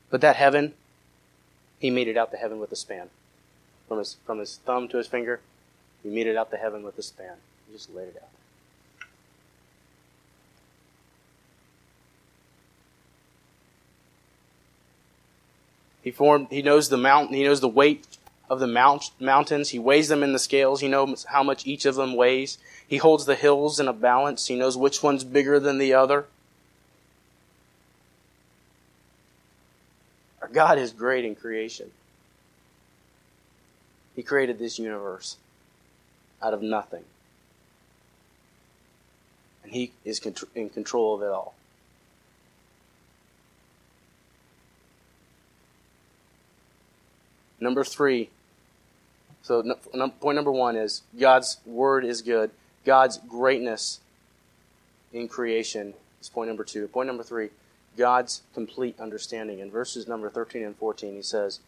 But 0.09 0.21
that 0.21 0.37
heaven, 0.37 0.73
he 1.79 1.89
meted 1.89 2.17
out 2.17 2.31
the 2.31 2.37
heaven 2.37 2.59
with 2.59 2.71
a 2.71 2.75
span. 2.75 3.09
From 3.87 3.99
his, 3.99 4.17
from 4.25 4.39
his 4.39 4.57
thumb 4.57 4.87
to 4.89 4.97
his 4.97 5.07
finger, 5.07 5.41
he 6.03 6.09
meted 6.09 6.35
out 6.35 6.51
the 6.51 6.57
heaven 6.57 6.83
with 6.83 6.97
a 6.97 7.03
span. 7.03 7.35
He 7.67 7.73
just 7.73 7.93
laid 7.93 8.09
it 8.09 8.21
out. 8.21 8.29
He 16.07 16.11
formed. 16.11 16.47
He 16.49 16.61
knows 16.61 16.87
the 16.87 16.95
mountain. 16.97 17.35
He 17.35 17.43
knows 17.43 17.59
the 17.59 17.67
weight 17.67 18.17
of 18.49 18.61
the 18.61 18.67
mount, 18.67 19.11
mountains. 19.19 19.71
He 19.71 19.79
weighs 19.79 20.07
them 20.07 20.23
in 20.23 20.31
the 20.31 20.39
scales. 20.39 20.79
He 20.79 20.87
knows 20.87 21.25
how 21.25 21.43
much 21.43 21.67
each 21.67 21.85
of 21.85 21.95
them 21.95 22.15
weighs. 22.15 22.57
He 22.87 22.95
holds 22.95 23.25
the 23.25 23.35
hills 23.35 23.77
in 23.77 23.89
a 23.89 23.93
balance. 23.93 24.47
He 24.47 24.55
knows 24.55 24.77
which 24.77 25.03
one's 25.03 25.25
bigger 25.25 25.59
than 25.59 25.79
the 25.79 25.93
other. 25.93 26.27
Our 30.47 30.53
God 30.53 30.77
is 30.77 30.91
great 30.91 31.25
in 31.25 31.35
creation. 31.35 31.91
He 34.15 34.23
created 34.23 34.57
this 34.57 34.79
universe 34.79 35.37
out 36.41 36.53
of 36.53 36.61
nothing. 36.61 37.03
And 39.63 39.73
He 39.73 39.91
is 40.05 40.19
in 40.55 40.69
control 40.69 41.15
of 41.15 41.21
it 41.21 41.29
all. 41.29 41.53
Number 47.59 47.83
three. 47.83 48.29
So, 49.41 49.63
point 50.19 50.35
number 50.35 50.51
one 50.51 50.75
is 50.75 51.03
God's 51.17 51.57
word 51.65 52.05
is 52.05 52.21
good. 52.21 52.51
God's 52.85 53.17
greatness 53.17 53.99
in 55.13 55.27
creation 55.27 55.93
is 56.21 56.29
point 56.29 56.49
number 56.49 56.63
two. 56.63 56.87
Point 56.87 57.07
number 57.07 57.23
three 57.23 57.49
God's 57.97 58.43
complete 58.53 58.99
understanding. 58.99 59.59
In 59.59 59.71
verses 59.71 60.07
number 60.07 60.29
13 60.29 60.63
and 60.63 60.77
14, 60.77 61.15
he 61.15 61.21
says, 61.21 61.59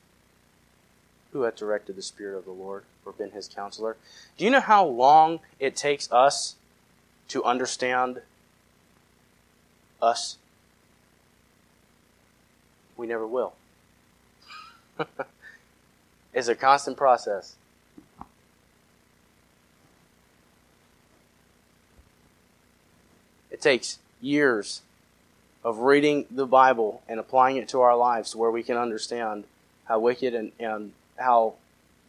Who 1.33 1.41
hath 1.41 1.55
directed 1.55 1.95
the 1.95 2.01
Spirit 2.01 2.37
of 2.37 2.45
the 2.45 2.51
Lord 2.51 2.83
or 3.05 3.11
been 3.11 3.31
his 3.31 3.47
counselor? 3.47 3.97
Do 4.37 4.45
you 4.45 4.51
know 4.51 4.61
how 4.61 4.85
long 4.85 5.39
it 5.59 5.75
takes 5.75 6.11
us 6.11 6.55
to 7.29 7.43
understand 7.43 8.21
us? 10.01 10.37
We 12.95 13.07
never 13.07 13.25
will. 13.25 13.53
it's 16.33 16.47
a 16.47 16.55
constant 16.55 16.97
process. 16.97 17.55
It 23.49 23.61
takes 23.61 23.99
years 24.21 24.81
of 25.63 25.79
reading 25.79 26.25
the 26.31 26.45
Bible 26.45 27.01
and 27.07 27.19
applying 27.19 27.57
it 27.57 27.67
to 27.69 27.81
our 27.81 27.95
lives 27.95 28.35
where 28.35 28.51
we 28.51 28.63
can 28.63 28.77
understand 28.77 29.43
how 29.85 29.99
wicked 29.99 30.33
and, 30.33 30.51
and 30.59 30.93
how 31.17 31.55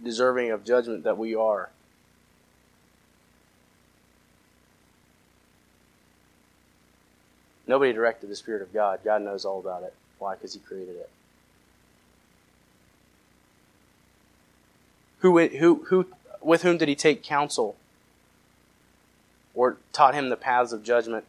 deserving 0.03 0.51
of 0.51 0.65
judgment 0.65 1.05
that 1.05 1.19
we 1.19 1.35
are. 1.35 1.71
Nobody 7.67 7.93
directed 7.93 8.29
the 8.29 8.37
Spirit 8.37 8.63
of 8.63 8.73
God. 8.73 9.01
God 9.05 9.23
knows 9.23 9.45
all 9.45 9.61
about 9.61 9.83
it. 9.83 9.95
Why? 10.19 10.35
Because 10.35 10.55
He 10.55 10.61
created 10.61 10.97
it. 10.97 11.11
Who, 15.21 15.39
who, 15.49 15.85
who, 15.89 16.07
with 16.41 16.63
whom 16.63 16.79
did 16.79 16.89
He 16.89 16.95
take 16.95 17.23
counsel 17.23 17.77
or 19.55 19.77
taught 19.93 20.15
him 20.15 20.29
the 20.29 20.37
paths 20.37 20.73
of 20.73 20.83
judgment? 20.83 21.25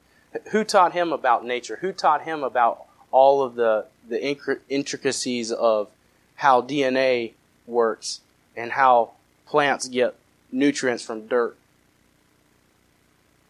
Who 0.52 0.64
taught 0.64 0.94
him 0.94 1.12
about 1.12 1.46
nature? 1.46 1.78
Who 1.82 1.92
taught 1.92 2.24
him 2.24 2.44
about 2.44 2.86
all 3.12 3.44
of 3.44 3.56
the, 3.56 3.86
the 4.08 4.38
intricacies 4.70 5.52
of 5.52 5.90
how 6.36 6.62
DNA 6.62 7.34
works 7.68 8.22
and 8.56 8.72
how 8.72 9.12
plants 9.46 9.88
get 9.88 10.16
nutrients 10.52 11.04
from 11.04 11.28
dirt? 11.28 11.58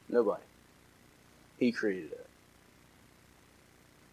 Nobody. 0.09 0.43
He 1.59 1.71
created 1.71 2.11
it. 2.11 2.27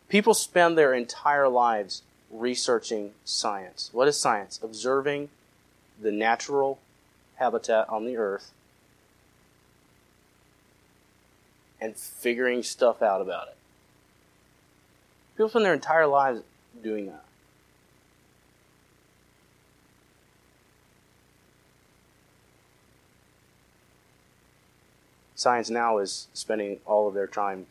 People 0.09 0.35
spend 0.35 0.77
their 0.77 0.95
entire 0.95 1.49
lives 1.49 2.03
researching 2.31 3.13
science. 3.25 3.91
What 3.93 4.09
is 4.09 4.21
science? 4.21 4.61
Observing 4.63 5.31
the 6.01 6.13
natural 6.13 6.79
habitat 7.37 7.89
on 7.89 8.05
the 8.05 8.17
earth 8.17 8.53
and 11.81 11.97
figuring 11.97 12.63
stuff 12.63 13.03
out 13.03 13.21
about 13.21 13.49
it. 13.49 13.57
People 15.37 15.49
spend 15.49 15.65
their 15.65 15.75
entire 15.75 16.07
lives 16.07 16.43
doing 16.83 17.07
that. 17.07 17.25
Science 25.37 25.71
now 25.71 25.99
is 25.99 26.27
spending 26.35 26.81
all 26.85 27.07
of 27.07 27.15
their 27.15 27.29
time 27.29 27.67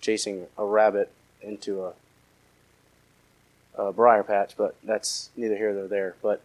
chasing 0.00 0.46
a 0.58 0.64
rabbit 0.64 1.12
into 1.40 1.84
a, 1.84 1.92
a 3.76 3.92
briar 3.92 4.24
patch, 4.24 4.56
but 4.56 4.74
that's 4.82 5.30
neither 5.36 5.56
here 5.56 5.72
nor 5.72 5.86
there. 5.86 6.16
But 6.20 6.42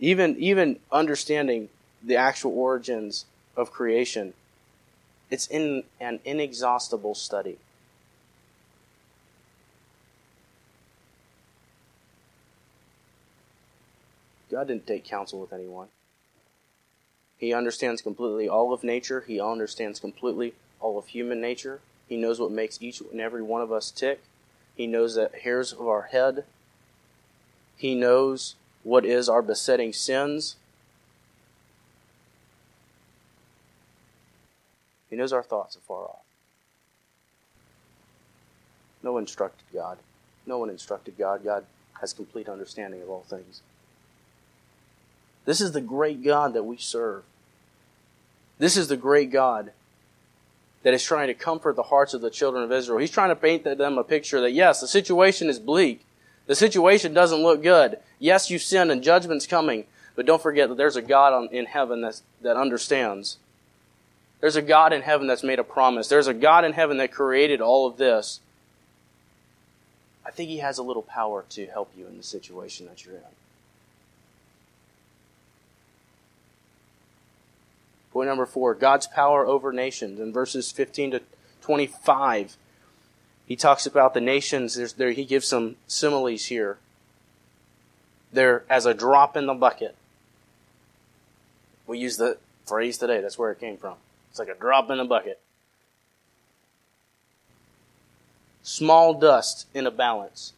even 0.00 0.36
even 0.38 0.80
understanding 0.90 1.68
the 2.02 2.16
actual 2.16 2.58
origins 2.58 3.26
of 3.56 3.70
creation 3.70 4.32
it's 5.30 5.46
in 5.46 5.84
an 6.00 6.20
inexhaustible 6.24 7.14
study. 7.14 7.58
God 14.50 14.66
didn't 14.66 14.86
take 14.86 15.04
counsel 15.04 15.40
with 15.40 15.52
anyone. 15.52 15.88
He 17.38 17.54
understands 17.54 18.02
completely 18.02 18.48
all 18.48 18.72
of 18.72 18.82
nature. 18.82 19.24
He 19.26 19.40
understands 19.40 20.00
completely 20.00 20.54
all 20.80 20.98
of 20.98 21.06
human 21.06 21.40
nature. 21.40 21.80
He 22.08 22.16
knows 22.16 22.40
what 22.40 22.50
makes 22.50 22.82
each 22.82 23.00
and 23.00 23.20
every 23.20 23.42
one 23.42 23.62
of 23.62 23.70
us 23.70 23.90
tick. 23.90 24.20
He 24.76 24.86
knows 24.86 25.14
the 25.14 25.30
hairs 25.42 25.72
of 25.72 25.86
our 25.86 26.02
head. 26.02 26.44
He 27.76 27.94
knows 27.94 28.56
what 28.82 29.06
is 29.06 29.28
our 29.28 29.40
besetting 29.40 29.92
sins. 29.92 30.56
He 35.10 35.16
knows 35.16 35.32
our 35.32 35.42
thoughts 35.42 35.76
afar 35.76 36.04
off. 36.04 36.24
No 39.02 39.12
one 39.12 39.24
instructed 39.24 39.64
God. 39.74 39.98
No 40.46 40.58
one 40.58 40.70
instructed 40.70 41.18
God. 41.18 41.44
God 41.44 41.64
has 42.00 42.12
complete 42.12 42.48
understanding 42.48 43.02
of 43.02 43.10
all 43.10 43.24
things. 43.28 43.60
This 45.44 45.60
is 45.60 45.72
the 45.72 45.80
great 45.80 46.22
God 46.22 46.54
that 46.54 46.62
we 46.62 46.76
serve. 46.76 47.24
This 48.58 48.76
is 48.76 48.88
the 48.88 48.96
great 48.96 49.30
God 49.30 49.72
that 50.82 50.94
is 50.94 51.02
trying 51.02 51.28
to 51.28 51.34
comfort 51.34 51.76
the 51.76 51.84
hearts 51.84 52.14
of 52.14 52.20
the 52.20 52.30
children 52.30 52.62
of 52.62 52.72
Israel. 52.72 52.98
He's 52.98 53.10
trying 53.10 53.30
to 53.30 53.36
paint 53.36 53.64
them 53.64 53.98
a 53.98 54.04
picture 54.04 54.40
that 54.40 54.52
yes, 54.52 54.80
the 54.80 54.88
situation 54.88 55.48
is 55.48 55.58
bleak. 55.58 56.04
The 56.46 56.54
situation 56.54 57.12
doesn't 57.12 57.42
look 57.42 57.62
good. 57.62 57.98
Yes, 58.18 58.50
you 58.50 58.58
sin 58.58 58.90
and 58.90 59.02
judgment's 59.02 59.46
coming, 59.46 59.84
but 60.14 60.26
don't 60.26 60.42
forget 60.42 60.68
that 60.68 60.76
there's 60.76 60.96
a 60.96 61.02
God 61.02 61.52
in 61.52 61.66
heaven 61.66 62.00
that 62.00 62.56
understands. 62.56 63.38
There's 64.40 64.56
a 64.56 64.62
God 64.62 64.92
in 64.92 65.02
heaven 65.02 65.26
that's 65.26 65.42
made 65.42 65.58
a 65.58 65.64
promise. 65.64 66.08
There's 66.08 66.26
a 66.26 66.34
God 66.34 66.64
in 66.64 66.72
heaven 66.72 66.96
that 66.96 67.12
created 67.12 67.60
all 67.60 67.86
of 67.86 67.98
this. 67.98 68.40
I 70.24 70.30
think 70.30 70.48
He 70.48 70.58
has 70.58 70.78
a 70.78 70.82
little 70.82 71.02
power 71.02 71.44
to 71.50 71.66
help 71.66 71.92
you 71.96 72.06
in 72.06 72.16
the 72.16 72.22
situation 72.22 72.86
that 72.86 73.04
you're 73.04 73.16
in. 73.16 73.22
Point 78.12 78.28
number 78.28 78.46
four 78.46 78.74
God's 78.74 79.06
power 79.06 79.46
over 79.46 79.72
nations. 79.72 80.18
In 80.18 80.32
verses 80.32 80.72
15 80.72 81.12
to 81.12 81.22
25, 81.60 82.56
he 83.46 83.56
talks 83.56 83.86
about 83.86 84.14
the 84.14 84.20
nations. 84.20 84.94
There, 84.94 85.12
he 85.12 85.24
gives 85.24 85.46
some 85.46 85.76
similes 85.86 86.46
here. 86.46 86.78
They're 88.32 88.64
as 88.70 88.86
a 88.86 88.94
drop 88.94 89.36
in 89.36 89.46
the 89.46 89.54
bucket. 89.54 89.96
We 91.86 91.98
use 91.98 92.16
the 92.16 92.38
phrase 92.64 92.98
today, 92.98 93.20
that's 93.20 93.38
where 93.38 93.50
it 93.50 93.58
came 93.58 93.76
from. 93.76 93.96
It's 94.30 94.38
like 94.38 94.48
a 94.48 94.54
drop 94.54 94.90
in 94.90 95.00
a 95.00 95.04
bucket. 95.04 95.40
Small 98.62 99.14
dust 99.14 99.66
in 99.74 99.86
a 99.86 99.90
balance. 99.90 100.52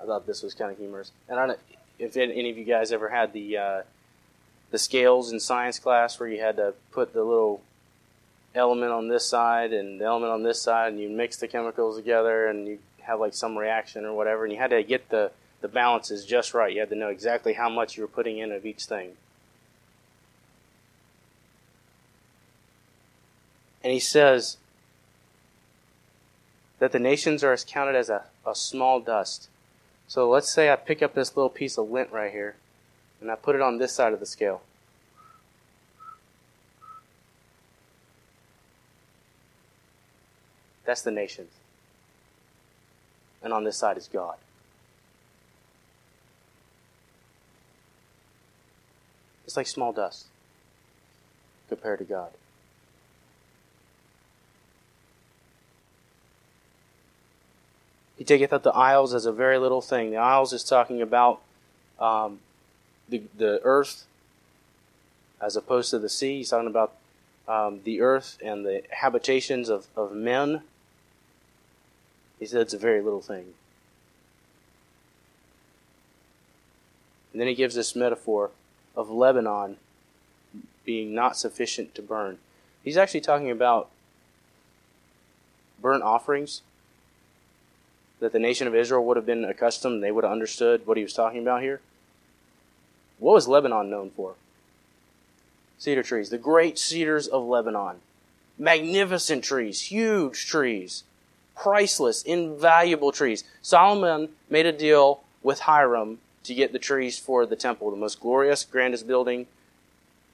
I 0.00 0.04
thought 0.04 0.26
this 0.26 0.42
was 0.42 0.54
kind 0.54 0.70
of 0.70 0.78
humorous. 0.78 1.12
And 1.28 1.38
I 1.38 1.46
don't 1.46 1.56
know 1.56 1.76
if 1.98 2.16
any 2.16 2.50
of 2.50 2.58
you 2.58 2.64
guys 2.64 2.92
ever 2.92 3.08
had 3.08 3.32
the 3.32 3.56
uh, 3.56 3.82
the 4.70 4.78
scales 4.78 5.32
in 5.32 5.40
science 5.40 5.78
class 5.78 6.18
where 6.18 6.28
you 6.28 6.40
had 6.40 6.56
to 6.56 6.74
put 6.90 7.14
the 7.14 7.22
little 7.22 7.62
element 8.54 8.92
on 8.92 9.08
this 9.08 9.26
side 9.26 9.72
and 9.72 10.00
the 10.00 10.04
element 10.04 10.32
on 10.32 10.42
this 10.42 10.60
side, 10.60 10.92
and 10.92 11.00
you 11.00 11.08
mix 11.08 11.36
the 11.36 11.48
chemicals 11.48 11.96
together, 11.96 12.46
and 12.46 12.66
you 12.66 12.78
have 13.02 13.20
like 13.20 13.34
some 13.34 13.56
reaction 13.56 14.04
or 14.04 14.14
whatever, 14.14 14.44
and 14.44 14.52
you 14.52 14.58
had 14.58 14.70
to 14.70 14.82
get 14.82 15.08
the 15.08 15.30
the 15.60 15.68
balances 15.68 16.26
just 16.26 16.52
right. 16.52 16.74
You 16.74 16.80
had 16.80 16.90
to 16.90 16.96
know 16.96 17.08
exactly 17.08 17.54
how 17.54 17.70
much 17.70 17.96
you 17.96 18.02
were 18.02 18.08
putting 18.08 18.38
in 18.38 18.52
of 18.52 18.66
each 18.66 18.84
thing. 18.84 19.12
And 23.84 23.92
he 23.92 24.00
says 24.00 24.56
that 26.78 26.90
the 26.90 26.98
nations 26.98 27.44
are 27.44 27.52
as 27.52 27.64
counted 27.64 27.94
as 27.94 28.08
a, 28.08 28.24
a 28.46 28.54
small 28.54 28.98
dust. 28.98 29.48
So 30.08 30.28
let's 30.28 30.50
say 30.50 30.70
I 30.70 30.76
pick 30.76 31.02
up 31.02 31.14
this 31.14 31.36
little 31.36 31.50
piece 31.50 31.76
of 31.76 31.90
lint 31.90 32.10
right 32.10 32.32
here 32.32 32.56
and 33.20 33.30
I 33.30 33.36
put 33.36 33.54
it 33.54 33.60
on 33.60 33.76
this 33.76 33.92
side 33.92 34.14
of 34.14 34.20
the 34.20 34.26
scale. 34.26 34.62
That's 40.86 41.02
the 41.02 41.10
nations. 41.10 41.52
And 43.42 43.52
on 43.52 43.64
this 43.64 43.76
side 43.76 43.98
is 43.98 44.08
God. 44.08 44.36
It's 49.46 49.58
like 49.58 49.66
small 49.66 49.92
dust 49.92 50.26
compared 51.68 51.98
to 51.98 52.04
God. 52.04 52.30
He 58.24 58.26
taketh 58.26 58.54
up 58.54 58.62
the 58.62 58.72
isles 58.72 59.12
as 59.12 59.26
a 59.26 59.32
very 59.32 59.58
little 59.58 59.82
thing. 59.82 60.10
The 60.10 60.16
isles 60.16 60.54
is 60.54 60.64
talking 60.64 61.02
about 61.02 61.42
um, 62.00 62.38
the, 63.06 63.20
the 63.36 63.60
earth 63.62 64.06
as 65.42 65.56
opposed 65.56 65.90
to 65.90 65.98
the 65.98 66.08
sea. 66.08 66.38
He's 66.38 66.48
talking 66.48 66.66
about 66.66 66.94
um, 67.46 67.80
the 67.84 68.00
earth 68.00 68.38
and 68.42 68.64
the 68.64 68.82
habitations 68.88 69.68
of, 69.68 69.88
of 69.94 70.14
men. 70.14 70.62
He 72.38 72.46
said 72.46 72.62
it's 72.62 72.72
a 72.72 72.78
very 72.78 73.02
little 73.02 73.20
thing. 73.20 73.52
And 77.30 77.42
then 77.42 77.46
he 77.46 77.54
gives 77.54 77.74
this 77.74 77.94
metaphor 77.94 78.52
of 78.96 79.10
Lebanon 79.10 79.76
being 80.86 81.14
not 81.14 81.36
sufficient 81.36 81.94
to 81.96 82.00
burn. 82.00 82.38
He's 82.82 82.96
actually 82.96 83.20
talking 83.20 83.50
about 83.50 83.90
burnt 85.78 86.02
offerings 86.02 86.62
that 88.24 88.32
the 88.32 88.38
nation 88.38 88.66
of 88.66 88.74
Israel 88.74 89.04
would 89.04 89.18
have 89.18 89.26
been 89.26 89.44
accustomed, 89.44 90.02
they 90.02 90.10
would 90.10 90.24
have 90.24 90.32
understood 90.32 90.86
what 90.86 90.96
he 90.96 91.02
was 91.02 91.12
talking 91.12 91.42
about 91.42 91.60
here. 91.60 91.82
What 93.18 93.34
was 93.34 93.46
Lebanon 93.46 93.90
known 93.90 94.08
for? 94.08 94.32
Cedar 95.76 96.02
trees, 96.02 96.30
the 96.30 96.38
great 96.38 96.78
cedars 96.78 97.28
of 97.28 97.44
Lebanon. 97.44 97.96
Magnificent 98.58 99.44
trees, 99.44 99.82
huge 99.82 100.46
trees, 100.46 101.04
priceless, 101.54 102.22
invaluable 102.22 103.12
trees. 103.12 103.44
Solomon 103.60 104.30
made 104.48 104.64
a 104.64 104.72
deal 104.72 105.20
with 105.42 105.60
Hiram 105.60 106.18
to 106.44 106.54
get 106.54 106.72
the 106.72 106.78
trees 106.78 107.18
for 107.18 107.44
the 107.44 107.56
temple, 107.56 107.90
the 107.90 107.96
most 107.98 108.20
glorious, 108.20 108.64
grandest 108.64 109.06
building 109.06 109.48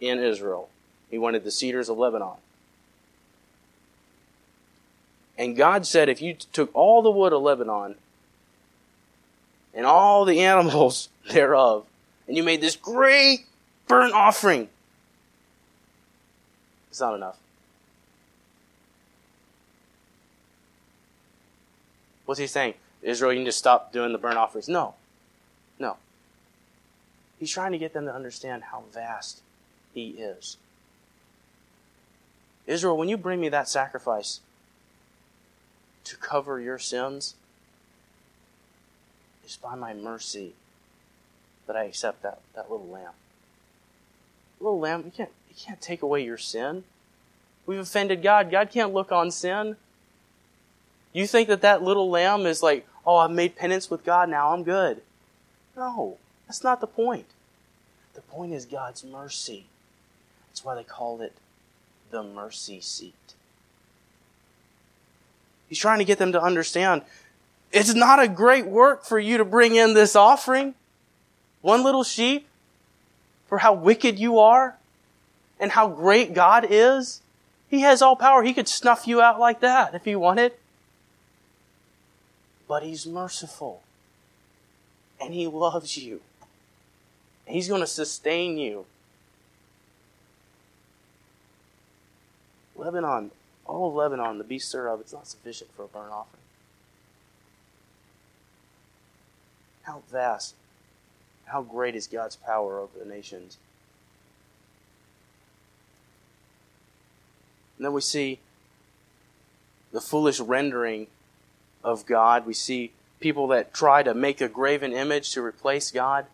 in 0.00 0.20
Israel. 0.20 0.68
He 1.11 1.18
wanted 1.18 1.42
the 1.42 1.50
cedars 1.50 1.88
of 1.88 1.98
Lebanon. 1.98 2.37
And 5.40 5.57
God 5.57 5.87
said, 5.87 6.11
if 6.11 6.20
you 6.20 6.35
took 6.35 6.70
all 6.74 7.00
the 7.00 7.11
wood 7.11 7.33
of 7.33 7.40
Lebanon 7.40 7.94
and 9.72 9.87
all 9.87 10.26
the 10.26 10.40
animals 10.40 11.09
thereof 11.31 11.87
and 12.29 12.37
you 12.37 12.42
made 12.42 12.61
this 12.61 12.76
great 12.76 13.46
burnt 13.88 14.12
offering. 14.12 14.68
It's 16.90 17.00
not 17.00 17.14
enough. 17.14 17.38
What's 22.26 22.38
he 22.38 22.46
saying? 22.46 22.74
Israel, 23.00 23.33
you 23.33 23.38
can 23.38 23.46
just 23.46 23.59
stop 23.59 23.94
doing 23.94 24.12
the 24.12 24.18
burnt 24.18 24.37
offerings. 24.37 24.68
No. 24.68 24.94
No. 25.79 25.96
He's 27.38 27.50
trying 27.50 27.72
to 27.72 27.79
get 27.79 27.94
them 27.94 28.05
to 28.05 28.14
understand 28.14 28.64
how 28.64 28.83
vast 28.92 29.40
he 29.94 30.11
is. 30.11 30.59
Israel, 32.66 32.98
when 32.98 33.09
you 33.09 33.16
bring 33.16 33.40
me 33.40 33.48
that 33.48 33.70
sacrifice 33.70 34.40
to 36.04 36.16
cover 36.16 36.60
your 36.60 36.78
sins, 36.78 37.34
it's 39.44 39.56
by 39.56 39.74
my 39.74 39.92
mercy 39.92 40.52
that 41.66 41.76
I 41.76 41.84
accept 41.84 42.22
that, 42.22 42.40
that 42.54 42.70
little 42.70 42.88
lamb. 42.88 43.12
Little 44.60 44.78
lamb, 44.78 45.02
you 45.04 45.10
can't, 45.10 45.30
you 45.48 45.54
can't 45.58 45.80
take 45.80 46.02
away 46.02 46.24
your 46.24 46.38
sin. 46.38 46.84
We've 47.66 47.78
offended 47.78 48.22
God. 48.22 48.50
God 48.50 48.70
can't 48.70 48.92
look 48.92 49.12
on 49.12 49.30
sin. 49.30 49.76
You 51.12 51.26
think 51.26 51.48
that 51.48 51.62
that 51.62 51.82
little 51.82 52.10
lamb 52.10 52.46
is 52.46 52.62
like, 52.62 52.86
oh, 53.06 53.16
I've 53.16 53.30
made 53.30 53.56
penance 53.56 53.90
with 53.90 54.04
God, 54.04 54.28
now 54.28 54.52
I'm 54.52 54.62
good. 54.62 55.02
No, 55.76 56.18
that's 56.46 56.62
not 56.62 56.80
the 56.80 56.86
point. 56.86 57.26
The 58.14 58.20
point 58.20 58.52
is 58.52 58.66
God's 58.66 59.04
mercy. 59.04 59.66
That's 60.48 60.64
why 60.64 60.74
they 60.74 60.84
call 60.84 61.20
it 61.20 61.32
the 62.10 62.22
mercy 62.22 62.80
seat. 62.80 63.14
He's 65.70 65.78
trying 65.78 66.01
to 66.01 66.05
get 66.05 66.18
them 66.18 66.32
to 66.32 66.42
understand 66.42 67.03
it's 67.72 67.95
not 67.95 68.20
a 68.20 68.28
great 68.28 68.66
work 68.66 69.05
for 69.05 69.18
you 69.18 69.38
to 69.38 69.45
bring 69.45 69.76
in 69.76 69.95
this 69.95 70.16
offering. 70.16 70.74
One 71.62 71.84
little 71.84 72.03
sheep 72.03 72.49
for 73.47 73.59
how 73.59 73.74
wicked 73.74 74.18
you 74.18 74.38
are 74.38 74.76
and 75.61 75.70
how 75.70 75.88
great 75.88 76.34
God 76.34 76.66
is. 76.68 77.22
He 77.68 77.82
has 77.82 78.03
all 78.03 78.16
power. 78.16 78.42
He 78.42 78.55
could 78.55 78.66
snuff 78.66 79.07
you 79.07 79.20
out 79.20 79.38
like 79.38 79.61
that 79.61 79.95
if 79.95 80.05
he 80.05 80.16
wanted. 80.16 80.53
But 82.66 82.82
he's 82.82 83.07
merciful. 83.07 83.82
And 85.20 85.32
he 85.32 85.47
loves 85.47 85.97
you. 85.97 86.20
He's 87.47 87.68
going 87.68 87.82
to 87.82 87.86
sustain 87.86 88.59
you. 88.59 88.86
Lebanon, 92.74 93.30
all 93.71 93.89
of 93.89 93.95
Lebanon, 93.95 94.39
the 94.39 94.45
beasts 94.45 94.73
thereof, 94.73 95.01
it's 95.01 95.12
not 95.12 95.29
sufficient 95.29 95.71
for 95.75 95.85
a 95.85 95.89
burnt 95.89 96.11
offering. 96.12 96.43
How 99.83 100.03
vast 100.11 100.55
how 101.47 101.62
great 101.62 101.97
is 101.97 102.07
God's 102.07 102.37
power 102.37 102.79
over 102.79 102.99
the 102.99 103.05
nations? 103.05 103.59
And 107.77 107.85
then 107.85 107.93
we 107.93 108.01
see 108.01 108.39
the 109.91 110.01
foolish 110.01 110.39
rendering 110.39 111.09
of 111.83 112.07
God. 112.07 112.47
We 112.47 112.55
see 112.55 112.93
people 113.18 113.49
that 113.49 113.75
try 113.75 114.03
to 114.03 114.14
make 114.14 114.41
a 114.41 114.49
graven 114.49 114.93
image 114.93 115.33
to 115.33 115.43
replace 115.43 115.91
God. 115.91 116.27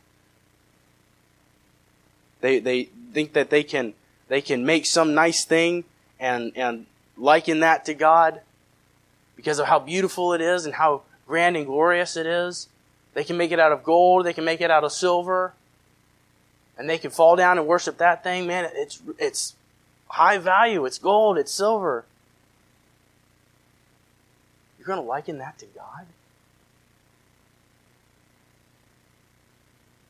They, 2.40 2.58
they 2.58 2.90
think 3.12 3.32
that 3.32 3.48
they 3.48 3.62
can, 3.62 3.94
they 4.28 4.42
can 4.42 4.66
make 4.66 4.84
some 4.84 5.14
nice 5.14 5.44
thing 5.44 5.84
and, 6.20 6.52
and 6.56 6.86
liken 7.16 7.60
that 7.60 7.84
to 7.86 7.94
God 7.94 8.40
because 9.36 9.58
of 9.58 9.66
how 9.66 9.78
beautiful 9.78 10.32
it 10.32 10.40
is 10.40 10.64
and 10.66 10.74
how 10.74 11.02
grand 11.26 11.56
and 11.56 11.66
glorious 11.66 12.16
it 12.16 12.26
is. 12.26 12.68
They 13.14 13.24
can 13.24 13.36
make 13.36 13.52
it 13.52 13.58
out 13.58 13.72
of 13.72 13.82
gold, 13.82 14.26
they 14.26 14.32
can 14.32 14.44
make 14.44 14.60
it 14.60 14.70
out 14.70 14.84
of 14.84 14.92
silver, 14.92 15.54
and 16.76 16.88
they 16.88 16.98
can 16.98 17.10
fall 17.10 17.36
down 17.36 17.58
and 17.58 17.66
worship 17.66 17.98
that 17.98 18.22
thing. 18.22 18.46
Man, 18.46 18.70
it's, 18.74 19.00
it's 19.18 19.54
high 20.08 20.38
value, 20.38 20.84
it's 20.84 20.98
gold, 20.98 21.38
it's 21.38 21.52
silver. 21.52 22.04
You're 24.78 24.86
going 24.86 25.00
to 25.00 25.08
liken 25.08 25.38
that 25.38 25.58
to 25.58 25.66
God? 25.66 26.06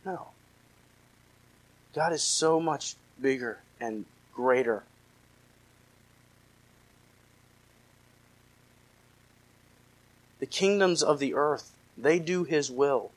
No. 0.05 0.27
God 1.95 2.13
is 2.13 2.23
so 2.23 2.61
much 2.61 2.95
bigger 3.21 3.59
and 3.81 4.05
greater. 4.35 4.83
The 10.39 10.47
kingdoms 10.47 11.03
of 11.03 11.19
the 11.19 11.35
earth, 11.35 11.73
they 11.97 12.19
do 12.19 12.45
his 12.45 12.71
will. 12.71 13.11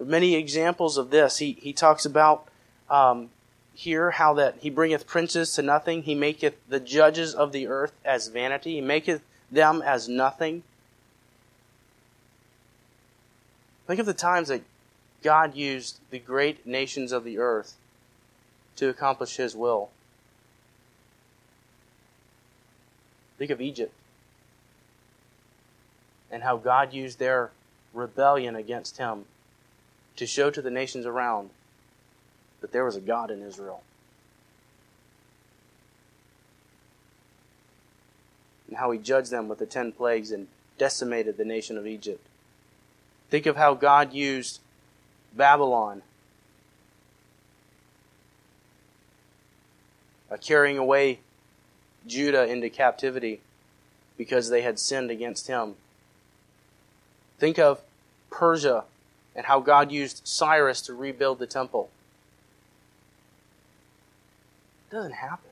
Many 0.00 0.34
examples 0.34 0.96
of 0.96 1.10
this. 1.10 1.38
He, 1.38 1.52
he 1.60 1.72
talks 1.72 2.04
about 2.04 2.48
um, 2.88 3.30
here 3.74 4.12
how 4.12 4.34
that 4.34 4.56
he 4.60 4.70
bringeth 4.70 5.06
princes 5.06 5.52
to 5.54 5.62
nothing, 5.62 6.02
he 6.02 6.14
maketh 6.14 6.54
the 6.68 6.80
judges 6.80 7.34
of 7.34 7.52
the 7.52 7.66
earth 7.66 7.92
as 8.04 8.28
vanity, 8.28 8.74
he 8.74 8.80
maketh 8.80 9.22
them 9.50 9.82
as 9.82 10.08
nothing. 10.08 10.62
Think 13.86 14.00
of 14.00 14.06
the 14.06 14.14
times 14.14 14.48
that 14.48 14.62
God 15.22 15.54
used 15.54 15.98
the 16.10 16.18
great 16.18 16.66
nations 16.66 17.10
of 17.10 17.24
the 17.24 17.38
earth 17.38 17.74
to 18.76 18.88
accomplish 18.88 19.36
His 19.36 19.56
will. 19.56 19.90
Think 23.38 23.50
of 23.50 23.60
Egypt 23.60 23.92
and 26.30 26.42
how 26.42 26.56
God 26.56 26.92
used 26.92 27.18
their 27.18 27.50
rebellion 27.94 28.54
against 28.54 28.98
Him 28.98 29.24
to 30.16 30.26
show 30.26 30.50
to 30.50 30.62
the 30.62 30.70
nations 30.70 31.06
around 31.06 31.50
that 32.60 32.72
there 32.72 32.84
was 32.84 32.96
a 32.96 33.00
God 33.00 33.30
in 33.30 33.42
Israel. 33.42 33.82
And 38.66 38.76
how 38.76 38.90
He 38.90 38.98
judged 38.98 39.30
them 39.30 39.48
with 39.48 39.58
the 39.58 39.66
ten 39.66 39.92
plagues 39.92 40.30
and 40.30 40.48
decimated 40.76 41.36
the 41.36 41.44
nation 41.44 41.76
of 41.78 41.86
Egypt. 41.86 42.24
Think 43.30 43.46
of 43.46 43.56
how 43.56 43.74
God 43.74 44.12
used 44.12 44.60
Babylon. 45.34 46.02
Uh, 50.30 50.36
carrying 50.36 50.76
away 50.76 51.20
Judah 52.06 52.46
into 52.46 52.68
captivity 52.68 53.40
because 54.18 54.50
they 54.50 54.60
had 54.60 54.78
sinned 54.78 55.10
against 55.10 55.46
him. 55.46 55.74
Think 57.38 57.58
of 57.58 57.80
Persia 58.30 58.84
and 59.34 59.46
how 59.46 59.60
God 59.60 59.92
used 59.92 60.22
Cyrus 60.24 60.80
to 60.82 60.94
rebuild 60.94 61.38
the 61.38 61.46
temple. 61.46 61.90
It 64.90 64.94
doesn't 64.94 65.12
happen. 65.12 65.50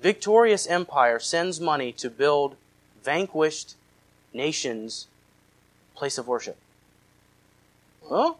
Victorious 0.00 0.66
empire 0.66 1.18
sends 1.18 1.60
money 1.60 1.92
to 1.92 2.10
build 2.10 2.56
vanquished 3.02 3.74
nations' 4.32 5.06
place 5.94 6.18
of 6.18 6.28
worship. 6.28 6.56
Huh? 8.08 8.34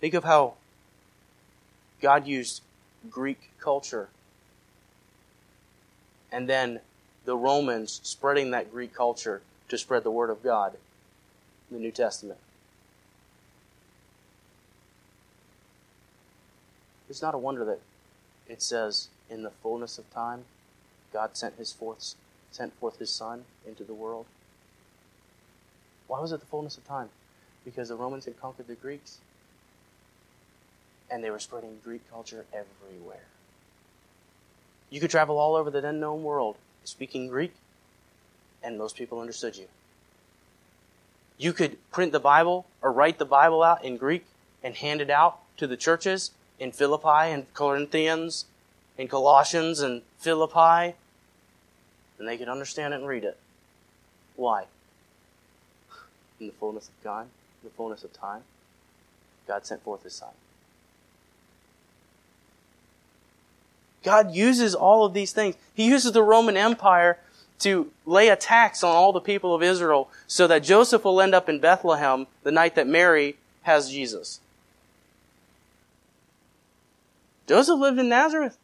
Think 0.00 0.14
of 0.14 0.24
how 0.24 0.54
God 2.00 2.26
used 2.26 2.62
Greek 3.10 3.50
culture 3.58 4.10
and 6.30 6.48
then 6.48 6.80
the 7.24 7.36
Romans 7.36 8.00
spreading 8.02 8.50
that 8.50 8.70
Greek 8.70 8.94
culture 8.94 9.42
to 9.68 9.78
spread 9.78 10.04
the 10.04 10.10
Word 10.10 10.30
of 10.30 10.42
God 10.42 10.76
in 11.70 11.76
the 11.76 11.82
New 11.82 11.90
Testament. 11.90 12.38
It's 17.08 17.22
not 17.22 17.34
a 17.34 17.38
wonder 17.38 17.64
that 17.64 17.80
it 18.48 18.62
says, 18.62 19.08
in 19.30 19.42
the 19.42 19.50
fullness 19.50 19.98
of 19.98 20.10
time, 20.12 20.44
God 21.12 21.36
sent 21.36 21.56
his 21.56 21.72
forth 21.72 22.14
sent 22.50 22.72
forth 22.78 22.98
his 22.98 23.10
Son 23.10 23.44
into 23.66 23.84
the 23.84 23.92
world. 23.92 24.24
Why 26.06 26.20
was 26.20 26.32
it 26.32 26.40
the 26.40 26.46
fullness 26.46 26.78
of 26.78 26.86
time? 26.86 27.10
Because 27.64 27.90
the 27.90 27.94
Romans 27.94 28.24
had 28.24 28.40
conquered 28.40 28.68
the 28.68 28.74
Greeks 28.74 29.18
and 31.10 31.22
they 31.22 31.30
were 31.30 31.38
spreading 31.38 31.78
Greek 31.84 32.08
culture 32.10 32.46
everywhere. 32.52 33.26
You 34.90 35.00
could 35.00 35.10
travel 35.10 35.38
all 35.38 35.54
over 35.54 35.70
the 35.70 35.80
then 35.80 36.00
known 36.00 36.22
world 36.22 36.56
speaking 36.84 37.28
Greek, 37.28 37.54
and 38.62 38.78
most 38.78 38.96
people 38.96 39.20
understood 39.20 39.56
you. 39.56 39.66
You 41.36 41.52
could 41.52 41.76
print 41.92 42.12
the 42.12 42.20
Bible 42.20 42.66
or 42.82 42.92
write 42.92 43.18
the 43.18 43.24
Bible 43.24 43.62
out 43.62 43.84
in 43.84 43.96
Greek 43.96 44.26
and 44.62 44.74
hand 44.74 45.00
it 45.00 45.10
out 45.10 45.38
to 45.58 45.66
the 45.66 45.76
churches 45.76 46.32
in 46.58 46.72
Philippi 46.72 47.30
and 47.32 47.52
Corinthians, 47.54 48.46
and 48.98 49.08
Colossians 49.08 49.80
and 49.80 50.02
Philippi 50.18 50.96
and 52.18 52.26
they 52.26 52.36
could 52.36 52.48
understand 52.48 52.92
it 52.92 52.98
and 52.98 53.08
read 53.08 53.24
it. 53.24 53.38
Why? 54.36 54.64
In 56.40 56.48
the 56.48 56.52
fullness 56.52 56.88
of 56.88 57.04
God, 57.04 57.22
in 57.62 57.68
the 57.68 57.70
fullness 57.70 58.04
of 58.04 58.12
time, 58.12 58.42
God 59.46 59.66
sent 59.66 59.82
forth 59.82 60.02
His 60.02 60.14
Son. 60.14 60.30
God 64.08 64.34
uses 64.34 64.74
all 64.74 65.04
of 65.04 65.12
these 65.12 65.32
things. 65.32 65.54
He 65.74 65.84
uses 65.84 66.12
the 66.12 66.22
Roman 66.22 66.56
Empire 66.56 67.18
to 67.58 67.90
lay 68.06 68.30
a 68.30 68.36
tax 68.36 68.82
on 68.82 68.96
all 68.96 69.12
the 69.12 69.20
people 69.20 69.54
of 69.54 69.62
Israel 69.62 70.08
so 70.26 70.46
that 70.46 70.62
Joseph 70.62 71.04
will 71.04 71.20
end 71.20 71.34
up 71.34 71.46
in 71.46 71.60
Bethlehem 71.60 72.26
the 72.42 72.50
night 72.50 72.74
that 72.76 72.86
Mary 72.86 73.36
has 73.64 73.90
Jesus. 73.90 74.40
Joseph 77.46 77.78
lived 77.78 77.98
in 77.98 78.08
Nazareth, 78.08 78.56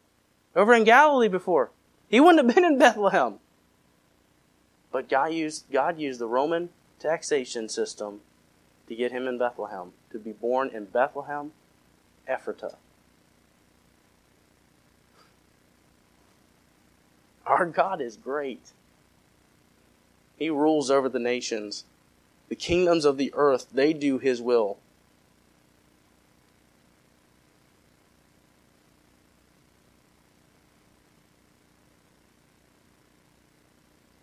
over 0.57 0.73
in 0.73 0.85
Galilee 0.85 1.29
before. 1.29 1.69
He 2.09 2.21
wouldn't 2.21 2.43
have 2.47 2.55
been 2.55 2.65
in 2.65 2.79
Bethlehem. 2.79 3.35
But 4.91 5.11
God 5.11 5.35
used, 5.35 5.71
God 5.71 5.99
used 5.99 6.21
the 6.21 6.27
Roman 6.27 6.71
taxation 6.99 7.69
system 7.69 8.21
to 8.89 8.95
get 8.95 9.13
him 9.13 9.29
in 9.29 9.37
Bethlehem, 9.37 9.93
to 10.11 10.19
be 10.19 10.33
born 10.33 10.71
in 10.71 10.87
Bethlehem, 10.87 11.53
Ephratah. 12.27 12.77
Our 17.55 17.67
God 17.67 18.01
is 18.01 18.17
great. 18.17 18.73
He 20.37 20.51
rules 20.51 20.91
over 20.91 21.09
the 21.09 21.21
nations. 21.21 21.85
The 22.49 22.57
kingdoms 22.57 23.05
of 23.05 23.17
the 23.17 23.33
earth, 23.33 23.69
they 23.73 23.93
do 23.93 24.19
His 24.19 24.43
will. 24.43 24.79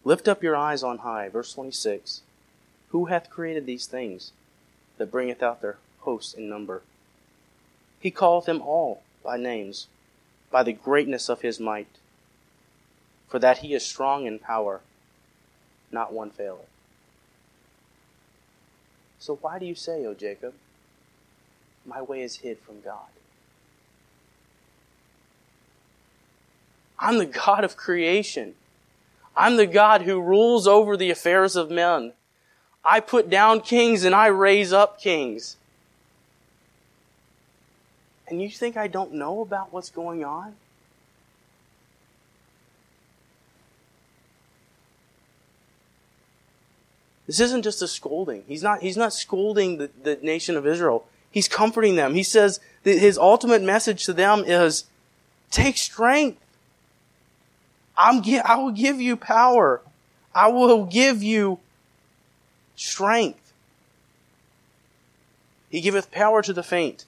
Lift 0.03 0.27
up 0.27 0.43
your 0.43 0.57
eyes 0.57 0.84
on 0.84 0.97
high. 0.97 1.29
Verse 1.29 1.53
26. 1.53 2.23
Who 2.89 3.05
hath 3.05 3.29
created 3.29 3.65
these 3.65 3.86
things 3.86 4.34
that 4.97 5.09
bringeth 5.09 5.41
out 5.41 5.61
their 5.61 5.77
hosts 6.01 6.34
in 6.34 6.49
number? 6.49 6.82
He 8.01 8.11
calleth 8.11 8.43
them 8.43 8.61
all 8.61 9.03
by 9.23 9.38
names, 9.38 9.88
by 10.51 10.63
the 10.63 10.73
greatness 10.73 11.29
of 11.29 11.39
his 11.39 11.61
might. 11.61 12.00
For 13.32 13.39
that 13.39 13.59
he 13.59 13.73
is 13.73 13.86
strong 13.86 14.25
in 14.25 14.39
power, 14.39 14.82
not 15.89 16.11
one 16.11 16.32
faileth. 16.32 16.67
So 19.19 19.38
why 19.39 19.57
do 19.57 19.65
you 19.65 19.73
say, 19.73 20.05
O 20.05 20.13
Jacob, 20.13 20.53
my 21.86 22.01
way 22.01 22.23
is 22.23 22.38
hid 22.38 22.59
from 22.59 22.82
God? 22.82 23.07
I'm 26.99 27.19
the 27.19 27.25
God 27.25 27.63
of 27.63 27.77
creation. 27.77 28.55
I'm 29.34 29.55
the 29.55 29.65
God 29.65 30.01
who 30.01 30.19
rules 30.19 30.67
over 30.67 30.97
the 30.97 31.09
affairs 31.09 31.55
of 31.55 31.71
men. 31.71 32.11
I 32.84 32.99
put 32.99 33.29
down 33.29 33.61
kings 33.61 34.03
and 34.03 34.13
I 34.13 34.27
raise 34.27 34.73
up 34.73 34.99
kings. 34.99 35.55
And 38.27 38.41
you 38.41 38.49
think 38.49 38.75
I 38.75 38.89
don't 38.89 39.13
know 39.13 39.39
about 39.39 39.71
what's 39.71 39.89
going 39.89 40.25
on? 40.25 40.55
This 47.32 47.39
isn't 47.39 47.61
just 47.61 47.82
a 47.82 47.88
scolding. 47.88 48.43
He's 48.45 48.61
not, 48.61 48.82
he's 48.82 48.97
not 48.97 49.13
scolding 49.13 49.77
the, 49.77 49.89
the 50.03 50.19
nation 50.21 50.57
of 50.57 50.67
Israel. 50.67 51.07
He's 51.32 51.47
comforting 51.47 51.95
them. 51.95 52.13
He 52.13 52.23
says 52.23 52.59
that 52.84 52.97
his 52.97 53.17
ultimate 53.17 53.61
message 53.61 54.03
to 54.07 54.11
them 54.11 54.43
is 54.45 54.84
take 55.49 55.77
strength. 55.77 56.43
I'm, 57.97 58.21
I 58.43 58.57
will 58.57 58.71
give 58.71 58.99
you 58.99 59.15
power. 59.15 59.79
I 60.36 60.49
will 60.49 60.84
give 60.84 61.23
you 61.23 61.59
strength. 62.75 63.53
He 65.69 65.79
giveth 65.79 66.11
power 66.11 66.41
to 66.41 66.51
the 66.51 66.63
faint, 66.63 67.05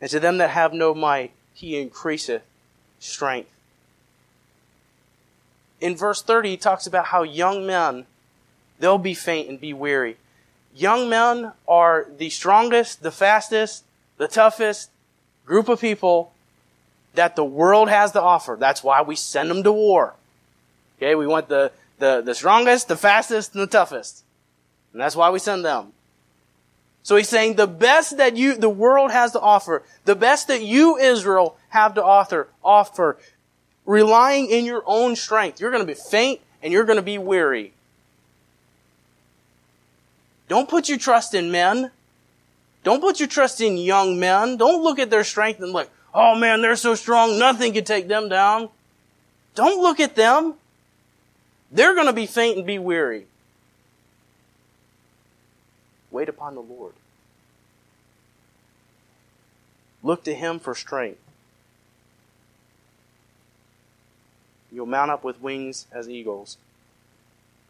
and 0.00 0.08
to 0.10 0.18
them 0.18 0.38
that 0.38 0.48
have 0.48 0.72
no 0.72 0.94
might, 0.94 1.32
he 1.52 1.78
increaseth 1.78 2.40
strength. 3.00 3.50
In 5.78 5.94
verse 5.94 6.22
30, 6.22 6.52
he 6.52 6.56
talks 6.56 6.86
about 6.86 7.08
how 7.08 7.22
young 7.22 7.66
men, 7.66 8.06
they'll 8.78 8.98
be 8.98 9.14
faint 9.14 9.48
and 9.48 9.60
be 9.60 9.72
weary. 9.72 10.16
Young 10.74 11.08
men 11.08 11.52
are 11.66 12.06
the 12.16 12.30
strongest, 12.30 13.02
the 13.02 13.10
fastest, 13.10 13.84
the 14.16 14.28
toughest 14.28 14.90
group 15.46 15.68
of 15.68 15.80
people 15.80 16.32
that 17.14 17.36
the 17.36 17.44
world 17.44 17.88
has 17.88 18.12
to 18.12 18.22
offer. 18.22 18.56
That's 18.58 18.82
why 18.82 19.02
we 19.02 19.16
send 19.16 19.50
them 19.50 19.62
to 19.64 19.72
war. 19.72 20.14
Okay, 20.98 21.14
we 21.14 21.26
want 21.26 21.48
the, 21.48 21.72
the, 21.98 22.22
the 22.24 22.34
strongest, 22.34 22.88
the 22.88 22.96
fastest, 22.96 23.54
and 23.54 23.62
the 23.62 23.66
toughest. 23.66 24.24
And 24.92 25.00
that's 25.00 25.16
why 25.16 25.30
we 25.30 25.38
send 25.38 25.64
them. 25.64 25.92
So 27.02 27.16
he's 27.16 27.28
saying 27.28 27.54
the 27.54 27.66
best 27.66 28.18
that 28.18 28.36
you, 28.36 28.54
the 28.54 28.68
world 28.68 29.10
has 29.10 29.32
to 29.32 29.40
offer, 29.40 29.82
the 30.04 30.14
best 30.14 30.48
that 30.48 30.62
you, 30.62 30.98
Israel, 30.98 31.56
have 31.70 31.94
to 31.94 32.04
offer, 32.04 32.48
offer, 32.62 33.16
relying 33.86 34.50
in 34.50 34.64
your 34.64 34.82
own 34.84 35.16
strength. 35.16 35.60
You're 35.60 35.70
going 35.70 35.82
to 35.82 35.86
be 35.86 35.98
faint 35.98 36.40
and 36.62 36.72
you're 36.72 36.84
going 36.84 36.96
to 36.96 37.02
be 37.02 37.16
weary. 37.16 37.72
Don't 40.48 40.68
put 40.68 40.88
your 40.88 40.98
trust 40.98 41.34
in 41.34 41.50
men. 41.50 41.90
Don't 42.82 43.00
put 43.00 43.20
your 43.20 43.28
trust 43.28 43.60
in 43.60 43.76
young 43.76 44.18
men. 44.18 44.56
Don't 44.56 44.82
look 44.82 44.98
at 44.98 45.10
their 45.10 45.24
strength 45.24 45.60
and 45.60 45.72
like, 45.72 45.90
oh 46.14 46.34
man, 46.34 46.62
they're 46.62 46.76
so 46.76 46.94
strong, 46.94 47.38
nothing 47.38 47.74
can 47.74 47.84
take 47.84 48.08
them 48.08 48.28
down. 48.28 48.70
Don't 49.54 49.82
look 49.82 50.00
at 50.00 50.16
them. 50.16 50.54
They're 51.70 51.94
going 51.94 52.06
to 52.06 52.12
be 52.12 52.26
faint 52.26 52.56
and 52.56 52.66
be 52.66 52.78
weary. 52.78 53.26
Wait 56.10 56.28
upon 56.28 56.54
the 56.54 56.62
Lord. 56.62 56.94
Look 60.02 60.24
to 60.24 60.34
Him 60.34 60.58
for 60.58 60.74
strength. 60.74 61.20
You'll 64.72 64.86
mount 64.86 65.10
up 65.10 65.24
with 65.24 65.40
wings 65.40 65.86
as 65.92 66.08
eagles. 66.08 66.56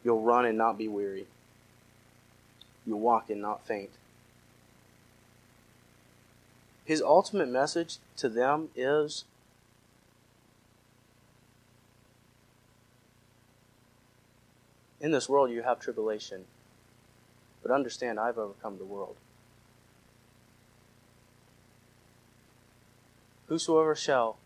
You'll 0.05 0.23
run 0.23 0.45
and 0.45 0.59
not 0.59 0.79
be 0.79 0.89
weary. 0.89 1.27
You'll 2.89 3.01
walk 3.01 3.29
and 3.29 3.43
not 3.43 3.67
faint. 3.67 3.91
His 6.87 7.03
ultimate 7.03 7.51
message 7.51 7.99
to 8.17 8.31
them 8.31 8.71
is 8.75 9.25
In 15.01 15.13
this 15.13 15.29
world 15.29 15.51
you 15.51 15.63
have 15.63 15.79
tribulation, 15.79 16.47
but 17.63 17.71
understand 17.71 18.19
I've 18.19 18.37
overcome 18.37 18.79
the 18.79 18.85
world. 18.85 19.15
Whosoever 23.47 23.95
shall 23.95 24.39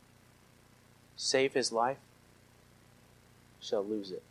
save 1.16 1.55
his 1.55 1.72
life 1.72 1.97
shall 3.61 3.82
lose 3.82 4.11
it. 4.11 4.24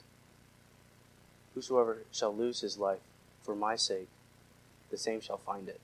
Whosoever 1.55 2.03
shall 2.11 2.35
lose 2.35 2.61
his 2.61 2.77
life 2.77 2.99
for 3.43 3.55
my 3.55 3.75
sake, 3.75 4.07
the 4.89 4.97
same 4.97 5.21
shall 5.21 5.37
find 5.37 5.67
it. 5.67 5.81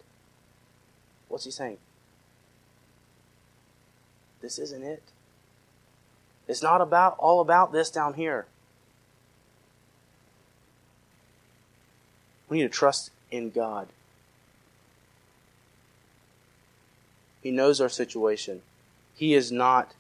What's 1.28 1.45
he 1.45 1.51
saying? 1.51 1.78
This 4.41 4.60
isn't 4.60 4.84
it. 4.84 5.03
It's 6.47 6.64
not 6.64 6.82
about 6.82 7.16
all 7.18 7.41
about 7.41 7.72
this 7.72 7.89
down 7.89 8.14
here. 8.14 8.45
We 12.49 12.58
need 12.58 12.64
to 12.64 12.70
trust 12.70 13.12
in 13.30 13.49
God. 13.49 13.89
He 17.41 17.51
knows 17.51 17.82
our 17.82 17.89
situation. 17.89 18.62
He 19.16 19.34
is 19.34 19.51
not 19.51 19.93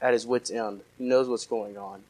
at 0.00 0.12
his 0.12 0.26
wits' 0.26 0.50
end. 0.50 0.82
He 0.98 1.04
knows 1.04 1.28
what's 1.28 1.46
going 1.46 1.76
on. 1.76 2.02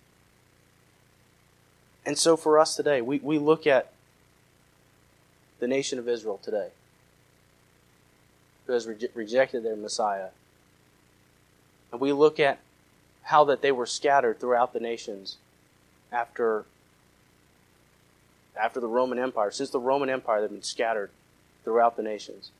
And 2.05 2.18
so 2.18 2.36
for 2.36 2.59
us 2.59 2.74
today, 2.74 3.00
we, 3.00 3.18
we 3.18 3.38
look 3.38 3.66
at 3.66 3.92
the 5.61 5.68
nation 5.68 5.98
of 5.98 6.09
Israel 6.09 6.40
today 6.42 6.70
who 8.66 8.72
has 8.72 8.86
re- 8.86 9.09
rejected 9.14 9.64
their 9.64 9.76
Messiah. 9.76 10.28
And 11.90 12.00
we 12.00 12.12
look 12.12 12.40
at 12.40 12.59
how 13.24 13.44
that 13.44 13.62
they 13.62 13.70
were 13.70 13.86
scattered 13.86 14.40
throughout 14.40 14.72
the 14.72 14.80
nations 14.80 15.36
after 16.11 16.64
after 18.61 18.80
the 18.80 18.88
Roman 18.88 19.18
Empire. 19.18 19.50
Since 19.50 19.70
the 19.70 19.80
Roman 19.80 20.11
Empire, 20.11 20.40
they've 20.40 20.50
been 20.50 20.62
scattered 20.62 21.11
throughout 21.64 21.96
the 21.96 22.03
nations. 22.03 22.50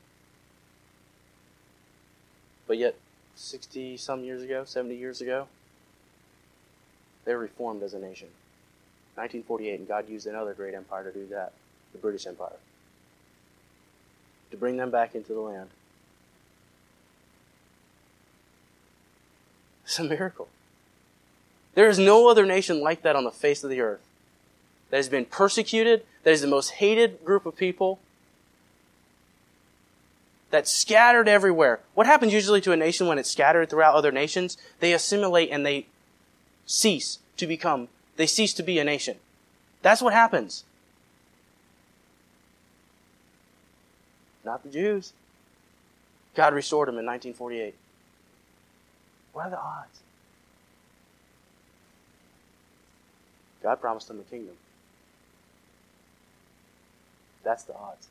But 2.65 2.77
yet, 2.77 2.95
60 3.35 3.97
some 3.97 4.23
years 4.23 4.41
ago, 4.41 4.63
70 4.65 4.95
years 4.95 5.21
ago, 5.21 5.47
they 7.25 7.35
reformed 7.35 7.83
as 7.83 7.93
a 7.93 7.99
nation. 7.99 8.29
1948, 9.15 9.79
and 9.79 9.87
God 9.87 10.09
used 10.09 10.27
another 10.27 10.53
great 10.53 10.73
empire 10.73 11.03
to 11.03 11.11
do 11.11 11.27
that 11.27 11.53
the 11.91 11.99
British 11.99 12.25
Empire. 12.25 12.57
To 14.51 14.57
bring 14.57 14.77
them 14.77 14.89
back 14.89 15.15
into 15.15 15.33
the 15.33 15.39
land. 15.39 15.69
It's 19.85 19.99
a 19.99 20.03
miracle. 20.03 20.47
There 21.75 21.89
is 21.89 21.99
no 21.99 22.27
other 22.29 22.45
nation 22.45 22.81
like 22.81 23.01
that 23.03 23.15
on 23.15 23.23
the 23.23 23.31
face 23.31 23.63
of 23.63 23.69
the 23.69 23.81
earth 23.81 24.01
that 24.89 24.97
has 24.97 25.09
been 25.09 25.25
persecuted, 25.25 26.03
that 26.23 26.31
is 26.31 26.41
the 26.41 26.47
most 26.47 26.71
hated 26.71 27.23
group 27.25 27.45
of 27.45 27.55
people, 27.55 27.99
that's 30.51 30.69
scattered 30.69 31.27
everywhere. 31.27 31.79
What 31.95 32.05
happens 32.05 32.31
usually 32.31 32.61
to 32.61 32.71
a 32.71 32.77
nation 32.77 33.07
when 33.07 33.17
it's 33.17 33.31
scattered 33.31 33.71
throughout 33.71 33.95
other 33.95 34.11
nations? 34.11 34.55
They 34.79 34.93
assimilate 34.93 35.49
and 35.49 35.65
they 35.65 35.87
cease 36.67 37.17
to 37.37 37.47
become, 37.47 37.87
they 38.15 38.27
cease 38.27 38.53
to 38.53 38.63
be 38.63 38.79
a 38.79 38.83
nation. 38.83 39.17
That's 39.81 40.01
what 40.01 40.13
happens. 40.13 40.63
Not 44.45 44.63
the 44.63 44.69
Jews. 44.69 45.13
God 46.35 46.53
restored 46.53 46.87
them 46.87 46.97
in 46.97 47.05
1948. 47.05 47.75
What 49.33 49.45
are 49.45 49.49
the 49.49 49.59
odds? 49.59 49.99
God 53.61 53.79
promised 53.79 54.07
them 54.09 54.19
a 54.19 54.23
kingdom. 54.23 54.55
That's 57.43 57.63
the 57.63 57.75
odds. 57.75 58.07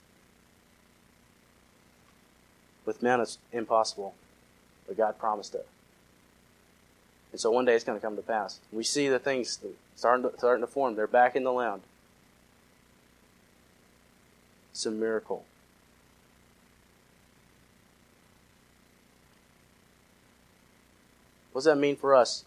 With 2.84 3.02
men, 3.02 3.20
it's 3.20 3.38
impossible, 3.52 4.14
but 4.86 4.96
God 4.96 5.18
promised 5.18 5.54
it. 5.54 5.66
And 7.30 7.40
so 7.40 7.50
one 7.50 7.64
day 7.64 7.74
it's 7.74 7.84
going 7.84 7.98
to 7.98 8.04
come 8.04 8.16
to 8.16 8.22
pass. 8.22 8.60
We 8.72 8.82
see 8.82 9.08
the 9.08 9.18
things 9.18 9.58
starting 10.02 10.28
to, 10.28 10.36
starting 10.36 10.64
to 10.64 10.66
form. 10.66 10.96
They're 10.96 11.06
back 11.06 11.36
in 11.36 11.44
the 11.44 11.52
land. 11.52 11.82
It's 14.72 14.84
a 14.84 14.90
miracle. 14.90 15.44
What 21.52 21.60
does 21.60 21.66
that 21.66 21.78
mean 21.78 21.94
for 21.94 22.16
us? 22.16 22.44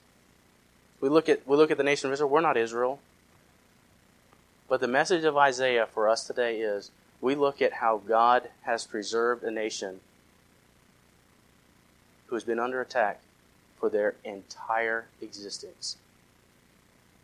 We 1.00 1.08
look 1.08 1.30
at 1.30 1.48
we 1.48 1.56
look 1.56 1.72
at 1.72 1.78
the 1.78 1.84
nation 1.84 2.10
of 2.10 2.14
Israel. 2.14 2.30
We're 2.30 2.42
not 2.42 2.58
Israel. 2.58 3.00
But 4.68 4.82
the 4.82 4.90
message 4.90 5.24
of 5.24 5.38
Isaiah 5.38 5.88
for 5.90 6.10
us 6.10 6.28
today 6.28 6.60
is 6.60 6.92
we 7.22 7.36
look 7.36 7.62
at 7.62 7.74
how 7.74 8.02
God 8.06 8.50
has 8.64 8.86
preserved 8.86 9.46
a 9.46 9.52
nation 9.52 10.02
who 12.28 12.36
has 12.36 12.44
been 12.44 12.60
under 12.60 12.82
attack 12.82 13.22
for 13.80 13.90
their 13.90 14.16
entire 14.26 15.06
existence. 15.22 15.96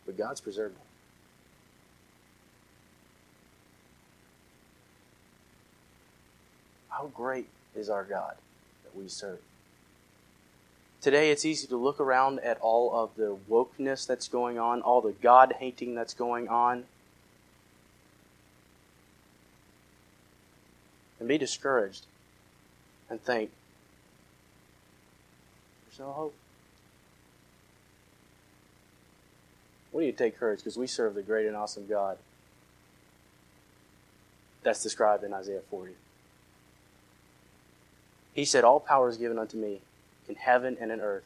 But 0.06 0.18
God's 0.18 0.40
preserved 0.40 0.74
them. 0.74 0.82
How 6.88 7.06
great 7.06 7.48
is 7.74 7.88
our 7.88 8.04
God 8.04 8.34
that 8.84 8.96
we 8.96 9.08
serve? 9.08 9.38
Today, 11.00 11.30
it's 11.30 11.44
easy 11.44 11.66
to 11.66 11.76
look 11.76 11.98
around 11.98 12.38
at 12.40 12.58
all 12.60 12.94
of 12.94 13.16
the 13.16 13.36
wokeness 13.50 14.06
that's 14.06 14.28
going 14.28 14.58
on, 14.58 14.82
all 14.82 15.00
the 15.00 15.12
God 15.12 15.54
hating 15.58 15.96
that's 15.96 16.14
going 16.14 16.48
on, 16.48 16.84
and 21.18 21.28
be 21.28 21.38
discouraged 21.38 22.06
and 23.10 23.20
think, 23.20 23.50
there's 25.86 25.98
no 25.98 26.12
hope. 26.12 26.34
We 29.92 30.06
need 30.06 30.16
to 30.16 30.24
take 30.24 30.38
courage 30.38 30.60
because 30.60 30.76
we 30.76 30.86
serve 30.86 31.14
the 31.14 31.22
great 31.22 31.46
and 31.46 31.56
awesome 31.56 31.86
God 31.86 32.18
that's 34.62 34.82
described 34.82 35.24
in 35.24 35.32
Isaiah 35.32 35.60
40. 35.70 35.92
He 38.32 38.44
said, 38.44 38.64
All 38.64 38.80
power 38.80 39.08
is 39.08 39.16
given 39.16 39.38
unto 39.38 39.56
me 39.56 39.80
in 40.28 40.36
heaven 40.36 40.76
and 40.80 40.90
in 40.90 41.00
earth. 41.00 41.24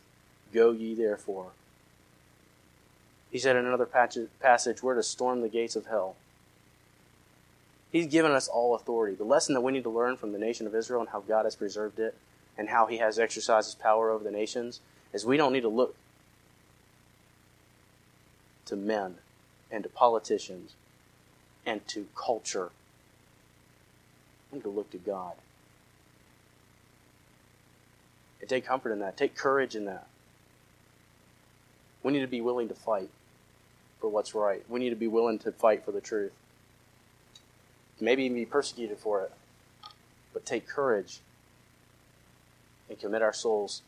Go 0.53 0.73
ye 0.73 0.95
therefore. 0.95 1.51
He 3.31 3.39
said 3.39 3.57
in 3.57 3.67
another 3.67 3.87
passage, 3.87 4.83
We're 4.83 4.95
to 4.95 5.03
storm 5.03 5.43
the 5.43 5.49
gates 5.49 5.77
of 5.77 5.87
hell. 5.87 6.17
He's 7.93 8.07
given 8.07 8.33
us 8.33 8.49
all 8.49 8.75
authority. 8.75 9.15
The 9.15 9.25
lesson 9.25 9.55
that 9.55 9.61
we 9.61 9.73
need 9.73 9.85
to 9.85 9.91
learn 9.91 10.17
from 10.17 10.33
the 10.33 10.39
nation 10.39 10.67
of 10.67 10.75
Israel 10.75 11.01
and 11.01 11.11
how 11.11 11.21
God 11.21 11.45
has 11.45 11.57
preserved 11.57 11.99
it 11.99 12.17
and 12.59 12.69
how 12.69 12.87
he 12.87 12.99
has 12.99 13.19
exercised 13.19 13.69
his 13.69 13.75
power 13.75 14.11
over 14.11 14.25
the 14.25 14.31
nations 14.31 14.81
is 15.13 15.25
we 15.25 15.37
don't 15.37 15.53
need 15.53 15.63
to 15.63 15.69
look 15.69 15.95
to 18.67 18.77
men 18.77 19.17
and 19.71 19.83
to 19.83 19.89
politicians 19.89 20.75
and 21.65 21.87
to 21.89 22.07
culture. 22.15 22.71
We 24.51 24.59
need 24.59 24.63
to 24.63 24.71
look 24.71 24.91
to 24.91 24.99
God. 24.99 25.35
And 28.41 28.49
take 28.49 28.67
comfort 28.67 28.93
in 28.93 29.01
that. 29.01 29.17
Take 29.17 29.35
courage 29.35 29.75
in 29.75 29.87
that. 29.87 30.07
We 32.03 32.13
need 32.13 32.21
to 32.21 32.27
be 32.27 32.41
willing 32.41 32.69
to 32.69 32.75
fight 32.75 33.11
for 34.01 34.09
what's 34.09 34.35
right. 34.35 34.63
We 34.69 34.79
need 34.79 34.91
to 34.91 34.97
be 34.97 35.09
willing 35.09 35.39
to 35.41 35.53
fight 35.53 35.85
for 35.85 35.91
the 35.91 36.01
truth. 36.01 36.33
Maybe 38.01 38.25
even 38.25 38.37
be 38.37 38.45
persecuted 38.45 38.99
for 38.99 39.23
it. 39.23 39.33
But 40.33 40.45
take 40.45 40.69
courage 40.69 41.21
and 42.89 42.99
commit 43.01 43.23
our 43.23 43.33
souls 43.33 43.83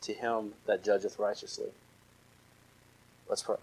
to 0.00 0.14
Him 0.14 0.54
that 0.66 0.82
judgeth 0.82 1.18
righteously. 1.18 1.68
Let's 3.28 3.42
pray. 3.42 3.56